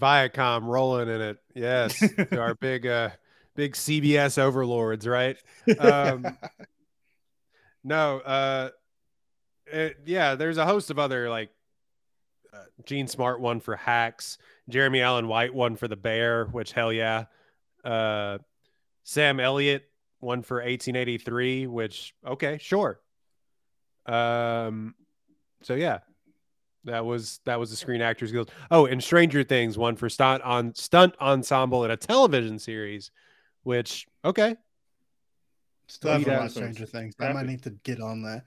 [0.00, 1.38] Viacom rolling in it.
[1.54, 3.10] Yes, to our big, uh,
[3.56, 5.36] big CBS overlords, right?
[5.78, 6.24] Um,
[7.84, 8.70] no, uh,
[9.66, 11.50] it- yeah, there's a host of other like
[12.54, 14.38] uh, Jean Smart won for Hacks,
[14.68, 17.24] Jeremy Allen White won for The Bear, which hell yeah,
[17.84, 18.38] uh,
[19.04, 19.87] Sam Elliott
[20.20, 23.00] won for 1883, which okay, sure.
[24.06, 24.94] Um,
[25.62, 25.98] so yeah,
[26.84, 28.50] that was that was the Screen Actors Guild.
[28.70, 33.10] Oh, and Stranger Things won for stunt on stunt ensemble in a television series,
[33.62, 34.56] which okay,
[35.88, 36.40] Still haven't Yeah.
[36.40, 37.14] watched Stranger Things.
[37.20, 38.44] I might need to get on that.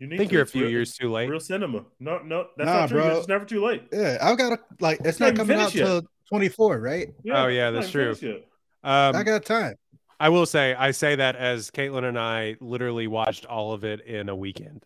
[0.00, 0.34] You I need think to.
[0.34, 1.28] you're a few real- years too late.
[1.28, 1.84] Real cinema.
[1.98, 3.00] No, no, that's Nah, not true.
[3.02, 3.18] bro.
[3.18, 3.82] It's never too late.
[3.92, 5.00] Yeah, I've got to like.
[5.04, 5.84] It's not not coming out yet.
[5.84, 7.08] till 24, right?
[7.24, 8.14] Yeah, Oh, yeah, that's true.
[8.14, 8.48] finished yet.
[8.84, 9.74] Um, I got time.
[10.20, 14.00] I will say, I say that as Caitlin and I literally watched all of it
[14.00, 14.84] in a weekend,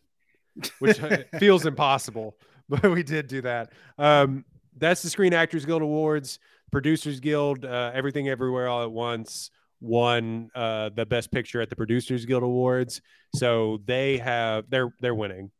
[0.78, 2.36] which uh, feels impossible,
[2.68, 3.72] but we did do that.
[3.98, 4.44] Um,
[4.76, 6.38] that's the Screen Actors Guild Awards,
[6.70, 11.76] Producers Guild, uh, Everything Everywhere All at Once won uh, the Best Picture at the
[11.76, 13.00] Producers Guild Awards.
[13.34, 15.50] So they have they're they're winning.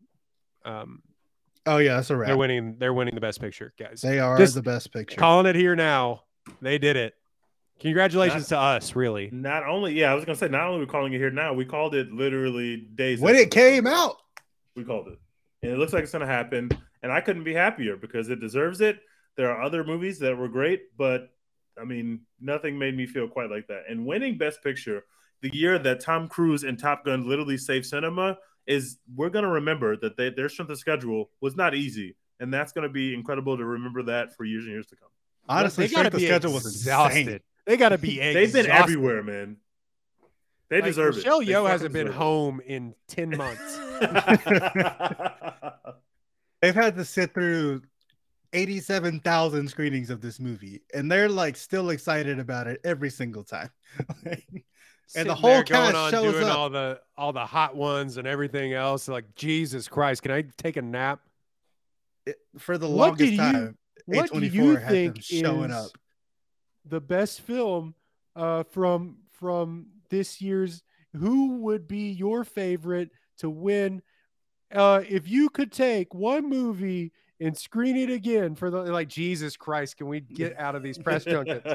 [0.64, 1.02] Um,
[1.64, 2.26] Oh yeah, that's a wrap.
[2.26, 2.76] they're winning.
[2.78, 4.00] They're winning the Best Picture, guys.
[4.00, 5.16] They are Just the best picture.
[5.16, 6.22] Calling it here now.
[6.60, 7.14] They did it.
[7.82, 9.28] Congratulations to us, really.
[9.32, 11.52] Not only, yeah, I was gonna say, not only we're we calling it here now,
[11.52, 14.18] we called it literally days when it came out.
[14.76, 15.18] We called it,
[15.62, 16.70] and it looks like it's gonna happen.
[17.02, 19.00] And I couldn't be happier because it deserves it.
[19.36, 21.30] There are other movies that were great, but
[21.80, 23.82] I mean, nothing made me feel quite like that.
[23.88, 25.02] And winning Best Picture,
[25.40, 29.96] the year that Tom Cruise and Top Gun literally saved cinema, is we're gonna remember
[29.96, 33.64] that they, their strength of schedule was not easy, and that's gonna be incredible to
[33.64, 35.08] remember that for years and years to come.
[35.48, 37.18] Honestly, they gotta strength of schedule was exhausted.
[37.18, 37.40] insane.
[37.66, 38.18] They gotta be.
[38.18, 39.56] They've been everywhere, man.
[40.68, 41.46] They Like, deserve Michelle it.
[41.46, 43.78] They Yeoh fucking hasn't been deserve home in ten months.
[46.62, 47.82] They've had to sit through
[48.52, 53.70] 87,000 screenings of this movie, and they're like still excited about it every single time.
[55.14, 56.56] And the whole there going cast on shows doing up.
[56.56, 59.08] all the all the hot ones and everything else.
[59.08, 61.20] Like Jesus Christ, can I take a nap?
[62.24, 65.70] It- for the What longest you- time, What do A24 you had think them showing
[65.70, 65.90] is up.
[66.84, 67.94] The best film
[68.36, 70.82] uh, from from this year's?
[71.16, 74.02] Who would be your favorite to win?
[74.74, 79.56] Uh, if you could take one movie and screen it again for the like Jesus
[79.56, 81.66] Christ, can we get out of these press junkets?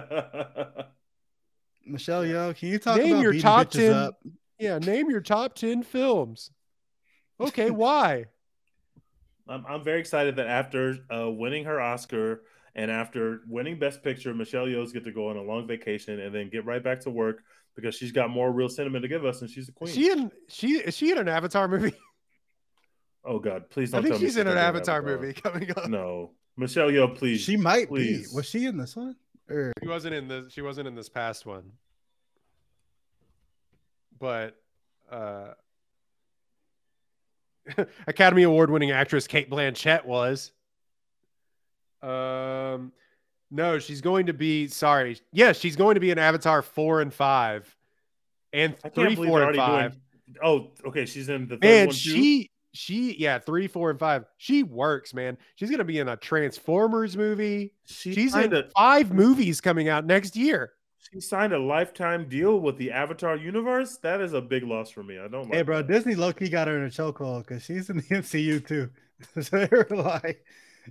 [1.86, 4.20] Michelle Yeoh, can you talk Name about your beating top bitches 10 up?
[4.60, 6.52] Yeah, name your top ten films.
[7.40, 8.26] Okay, why?
[9.48, 12.42] I'm, I'm very excited that after uh, winning her Oscar
[12.78, 16.34] and after winning Best Picture, Michelle Yeoh's get to go on a long vacation and
[16.34, 17.44] then get right back to work
[17.76, 19.92] because she's got more real cinema to give us and she's a queen.
[19.92, 21.96] She in she is she in an Avatar movie?
[23.26, 24.04] oh God, please I don't.
[24.04, 25.90] think tell me she's in an gonna Avatar movie coming up.
[25.90, 27.42] No, Michelle Yeoh, please.
[27.42, 28.30] She might please.
[28.30, 28.36] be.
[28.36, 29.16] Was she in this one?
[29.50, 31.72] Or She wasn't in the she wasn't in this past one.
[34.20, 34.56] But
[35.12, 35.54] uh
[38.08, 40.52] Academy Award winning actress Cate Blanchett was.
[42.08, 42.92] Um
[43.50, 45.20] no, she's going to be sorry.
[45.32, 47.76] Yes, she's going to be in Avatar 4 and 5
[48.54, 49.92] and three, four, and five.
[49.92, 50.02] doing.
[50.44, 52.00] Oh, okay, she's in the third Man, one too.
[52.00, 54.26] she she yeah, 3 4 and 5.
[54.38, 55.38] She works, man.
[55.56, 57.74] She's going to be in a Transformers movie.
[57.86, 60.74] She She's in a five movies coming out next year.
[61.12, 63.98] she signed a lifetime deal with the Avatar universe.
[63.98, 65.18] That is a big loss for me.
[65.18, 65.54] I don't like.
[65.54, 65.88] hey, bro, that.
[65.88, 68.90] Disney low key got her in a chokehold because she's in the MCU too.
[69.42, 70.44] so they were like,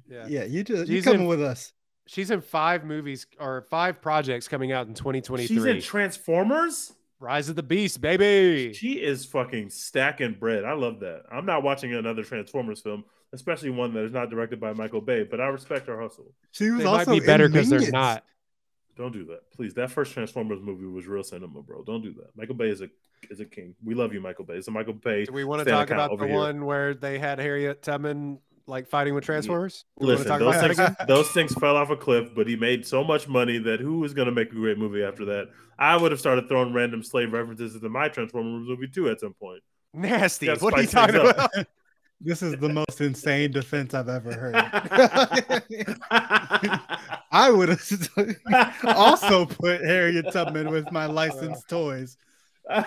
[0.09, 0.45] yeah, yeah.
[0.45, 1.73] you just you She's coming in- with us.
[2.09, 5.47] She's in five movies or five projects coming out in 2023.
[5.47, 6.93] She's in Transformers.
[7.19, 8.75] Rise of the Beast, baby.
[8.75, 10.65] She is fucking stacking bread.
[10.65, 11.23] I love that.
[11.33, 15.25] I'm not watching another Transformers film, especially one that is not directed by Michael Bay,
[15.25, 16.33] but I respect her hustle.
[16.53, 18.25] She was They might also be better because because they're not.
[18.97, 19.75] Don't do that, please.
[19.75, 21.83] That first Transformers movie was real cinema, bro.
[21.85, 22.37] Don't do that.
[22.37, 22.89] Michael Bay is a
[23.31, 23.75] is a king.
[23.85, 24.55] We love you, Michael Bay.
[24.55, 25.25] It's a Michael Bay.
[25.25, 26.35] Do we want to talk about the here.
[26.35, 29.85] one where they had Harriet Tubman like fighting with Transformers?
[30.01, 33.05] Do Listen, talk those things, those things fell off a cliff, but he made so
[33.05, 35.49] much money that who is going to make a great movie after that?
[35.79, 39.35] I would have started throwing random slave references into my Transformers movie too at some
[39.35, 39.63] point.
[39.93, 40.49] Nasty.
[40.49, 41.51] What are you talking about?
[42.21, 44.55] This is the most insane defense I've ever heard.
[47.31, 52.17] I would have also put Harriet Tubman with my licensed toys.
[52.71, 52.83] oh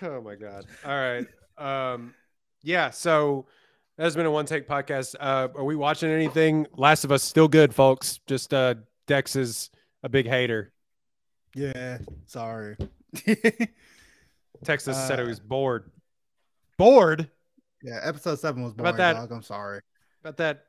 [0.00, 0.64] my god.
[0.84, 1.26] All right.
[1.58, 2.14] Um
[2.64, 3.46] yeah, so
[3.96, 5.14] that's been a one take podcast.
[5.20, 6.66] Uh are we watching anything?
[6.76, 8.18] Last of Us still good, folks.
[8.26, 8.74] Just uh
[9.06, 9.70] Dex is
[10.02, 10.72] a big hater.
[11.54, 12.76] Yeah, sorry.
[14.64, 15.90] Texas said he Uh, was bored.
[16.78, 17.30] Bored
[17.82, 19.12] yeah, episode seven was about boring, that?
[19.14, 19.30] dog.
[19.32, 19.80] I'm sorry.
[20.22, 20.64] about that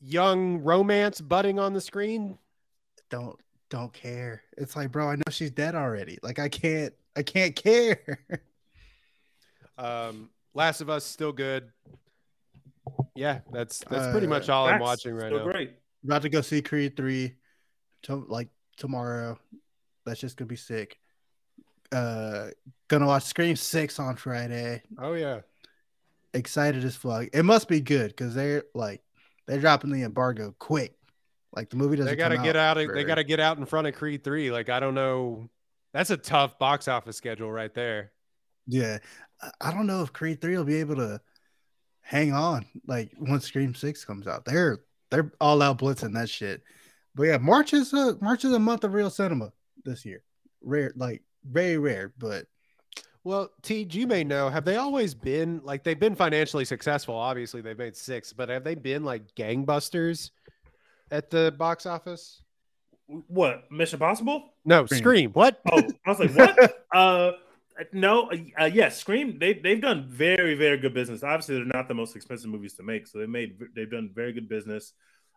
[0.00, 2.36] young romance budding on the screen.
[3.10, 3.38] Don't
[3.70, 4.42] don't care.
[4.56, 6.18] It's like, bro, I know she's dead already.
[6.22, 8.18] Like I can't I can't care.
[9.78, 11.70] Um Last of Us still good.
[13.14, 15.52] Yeah, that's that's pretty Uh, much all I'm watching right still now.
[15.52, 15.76] Great.
[16.02, 17.36] About to go see Creed three,
[18.02, 19.38] to, like tomorrow.
[20.04, 20.98] That's just gonna be sick.
[21.92, 22.48] Uh,
[22.88, 24.82] gonna watch Scream six on Friday.
[24.98, 25.42] Oh yeah.
[26.34, 27.28] Excited as fuck.
[27.32, 29.00] It must be good because they're like
[29.46, 30.96] they're dropping the embargo quick.
[31.54, 32.10] Like the movie doesn't.
[32.10, 32.78] They got to come get out.
[32.78, 34.50] for- They got to get out in front of Creed three.
[34.50, 35.48] Like I don't know.
[35.92, 38.10] That's a tough box office schedule right there.
[38.68, 38.98] Yeah,
[39.42, 41.20] I- I don't know if Creed three will be able to
[42.00, 42.66] hang on.
[42.86, 44.78] Like once Scream six comes out, they're
[45.10, 46.62] they're all out blitzing that shit.
[47.14, 49.52] But yeah, March is a March is a month of real cinema
[49.84, 50.22] this year.
[50.62, 52.46] Rare, like very rare, but
[53.24, 54.48] Well, T, you may know.
[54.48, 57.14] Have they always been like they've been financially successful?
[57.14, 60.30] Obviously, they've made six, but have they been like gangbusters
[61.10, 62.42] at the box office?
[63.06, 64.50] What Mission Possible?
[64.64, 64.98] No, Scream.
[65.00, 65.30] Scream.
[65.32, 65.60] What?
[65.72, 66.86] Oh, I was like, what?
[66.94, 67.32] uh,
[67.92, 69.38] no, uh, yes, Scream.
[69.38, 71.22] They they've done very very good business.
[71.22, 74.32] Obviously, they're not the most expensive movies to make, so they made they've done very
[74.32, 74.92] good business.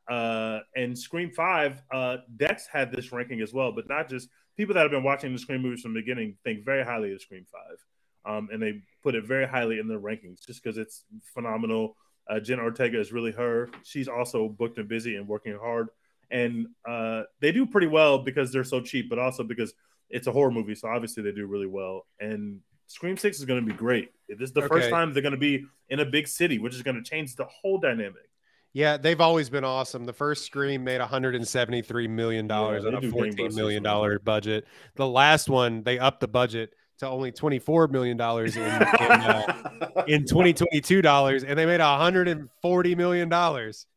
[0.10, 4.74] uh, and Scream Five, uh, Dex had this ranking as well, but not just people
[4.74, 7.46] that have been watching the Scream movies from the beginning think very highly of Scream
[7.52, 11.96] Five, um, and they put it very highly in their rankings just because it's phenomenal.
[12.30, 13.70] Uh, Jen Ortega is really her.
[13.84, 15.90] She's also booked and busy and working hard,
[16.30, 19.74] and uh, they do pretty well because they're so cheap, but also because
[20.12, 22.06] it's a horror movie, so obviously they do really well.
[22.20, 24.12] And Scream Six is going to be great.
[24.30, 26.82] This is the first time they're going to be in a big city, which is
[26.84, 28.28] going to change the whole dynamic.
[28.74, 30.06] Yeah, they've always been awesome.
[30.06, 34.20] The first Scream made 173 million dollars Yeah, on a do 14 gangbusters, million dollar
[34.20, 34.66] budget.
[34.96, 40.04] The last one, they upped the budget to only 24 million dollars in, in, uh,
[40.08, 43.88] in 2022 dollars, and they made 140 million dollars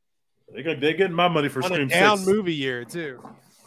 [0.52, 2.28] They got they getting my money for on a Scream down Six.
[2.28, 3.20] movie year too.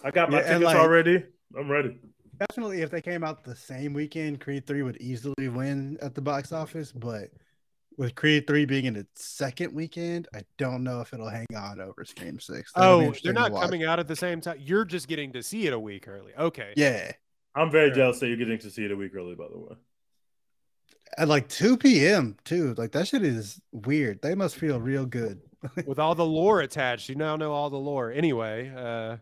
[0.03, 1.23] I got my Yeah, tickets like- already.
[1.57, 1.97] I'm ready.
[2.39, 6.21] Definitely, if they came out the same weekend, Creed 3 would easily win at the
[6.21, 6.91] box office.
[6.91, 7.29] But
[7.97, 11.81] with Creed 3 being in its second weekend, I don't know if it'll hang on
[11.81, 12.71] over Scream 6.
[12.73, 14.57] That'll Oh, they're not coming out at the same time.
[14.59, 16.33] You're just getting to see it a week early.
[16.37, 16.73] Okay.
[16.75, 17.11] Yeah.
[17.55, 17.95] I'm very Sure.
[17.95, 19.33] jealous that you're getting to see it a week early.
[19.33, 19.75] By the way,
[21.17, 22.75] At like 2 p.m., too.
[22.77, 24.21] Like, that shit is weird.
[24.21, 25.41] They must feel real good.
[25.87, 27.09] with all the lore attached.
[27.09, 28.11] You now know all the lore.
[28.11, 29.17] Anyway, uh,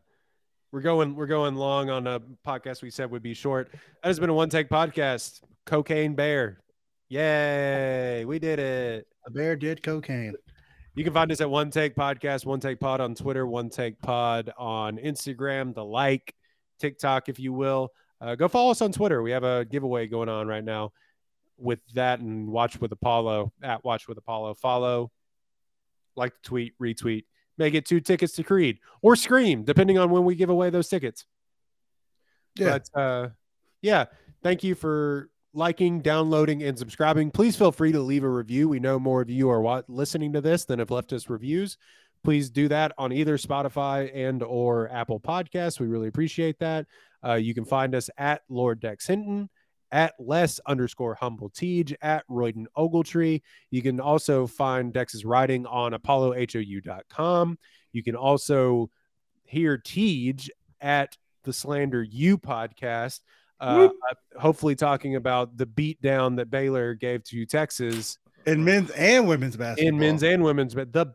[0.76, 3.72] we're going we're going long on a podcast we said would be short.
[3.72, 5.40] That has been a one take podcast.
[5.66, 6.60] Cocaine Bear,
[7.08, 8.26] yay!
[8.26, 9.08] We did it.
[9.24, 10.36] The bear did cocaine.
[10.94, 14.02] You can find us at One Take Podcast, One Take Pod on Twitter, One Take
[14.02, 16.34] Pod on Instagram, the like,
[16.80, 17.90] TikTok, if you will.
[18.22, 19.22] Uh, go follow us on Twitter.
[19.22, 20.92] We have a giveaway going on right now
[21.58, 24.56] with that and Watch with Apollo at Watch with Apollo.
[24.56, 25.12] Follow,
[26.18, 27.24] like the tweet, retweet,
[27.58, 30.90] may get two tickets to Creed or Scream, depending on when we give away those
[30.90, 31.26] tickets.
[32.56, 32.80] Yeah.
[32.94, 33.30] But uh,
[33.82, 34.06] yeah,
[34.44, 37.32] thank you for liking, downloading, and subscribing.
[37.32, 38.68] Please feel free to leave a review.
[38.70, 41.78] We know more of you are listening to this than have left us reviews.
[42.24, 45.80] Please do that on either Spotify and or Apple Podcasts.
[45.80, 46.88] We really appreciate that.
[47.24, 49.50] Uh, you can find us at Lord Dex Hinton,
[49.92, 53.42] at less underscore humble Teej, at Royden Ogletree.
[53.72, 57.58] You can also find Dex's writing on apollohou.com.
[57.94, 58.90] You can also
[59.44, 60.50] hear Teej
[60.82, 63.22] at the Slander You podcast.
[63.60, 63.88] Uh,
[64.38, 69.88] hopefully, talking about the beatdown that Baylor gave to Texas In men's and women's basketball.
[69.94, 71.14] in men's and women's, but the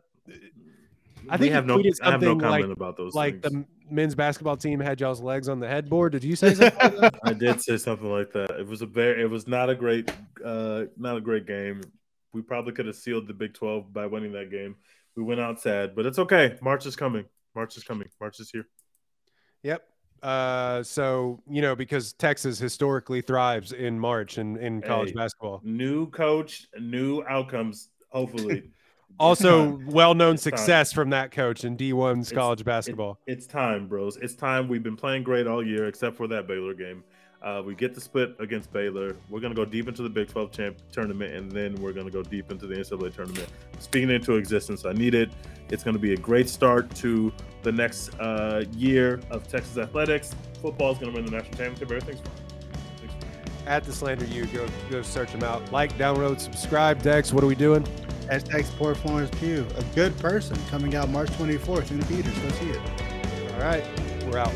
[1.29, 1.75] I We think have no.
[1.75, 3.13] I have no something comment like- about those.
[3.13, 3.53] like things.
[3.53, 6.11] the men's basketball team had y'all's legs on the headboard.
[6.13, 6.79] Did you say something?
[6.81, 7.19] like that?
[7.23, 8.51] I did say something like that.
[8.59, 9.21] It was a very.
[9.21, 10.09] It was not a great.
[10.43, 11.81] Uh, not a great game.
[12.33, 14.75] We probably could have sealed the Big Twelve by winning that game.
[15.15, 16.57] We went out sad, but it's okay.
[16.61, 17.25] March is coming.
[17.53, 18.07] March is coming.
[18.19, 18.65] March is here.
[19.63, 19.83] Yep.
[20.23, 25.15] Uh, so you know because Texas historically thrives in March in in college Hey.
[25.15, 25.59] basketball.
[25.63, 27.89] New coach, new outcomes.
[28.09, 28.69] Hopefully.
[29.19, 30.57] Also, well-known It's time.
[30.57, 33.19] success from that coach in D1's It's- college It- basketball.
[33.27, 34.17] it's time, bros.
[34.17, 34.67] It's time.
[34.67, 37.03] We've been playing great all year, except for that Baylor game.
[37.43, 39.15] Uh, we get the split against Baylor.
[39.29, 42.21] We're gonna go deep into the Big 12 champ tournament, and then we're gonna go
[42.21, 43.47] deep into the NCAA tournament.
[43.79, 45.31] Speaking into existence, I need it.
[45.69, 47.31] It's gonna be a great start to
[47.63, 50.35] the next uh, year of Texas athletics.
[50.61, 51.89] Football is gonna win the national championship.
[51.91, 52.31] Everything's fine.
[53.67, 55.71] At the Slander you go go search them out.
[55.71, 57.01] Like, download, subscribe.
[57.01, 57.85] Dex, what are we doing?
[58.31, 62.33] Hashtag support Florence Pugh, a good person, coming out March 24th in the theaters.
[62.39, 62.79] Go see it.
[63.55, 63.83] All right,
[64.25, 64.53] we're out.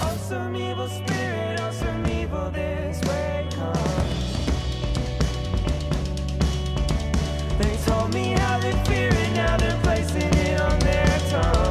[0.00, 4.36] Awesome evil spirit, awesome evil this way comes.
[7.58, 11.67] They told me how they fear it, now they're placing it on their tongue.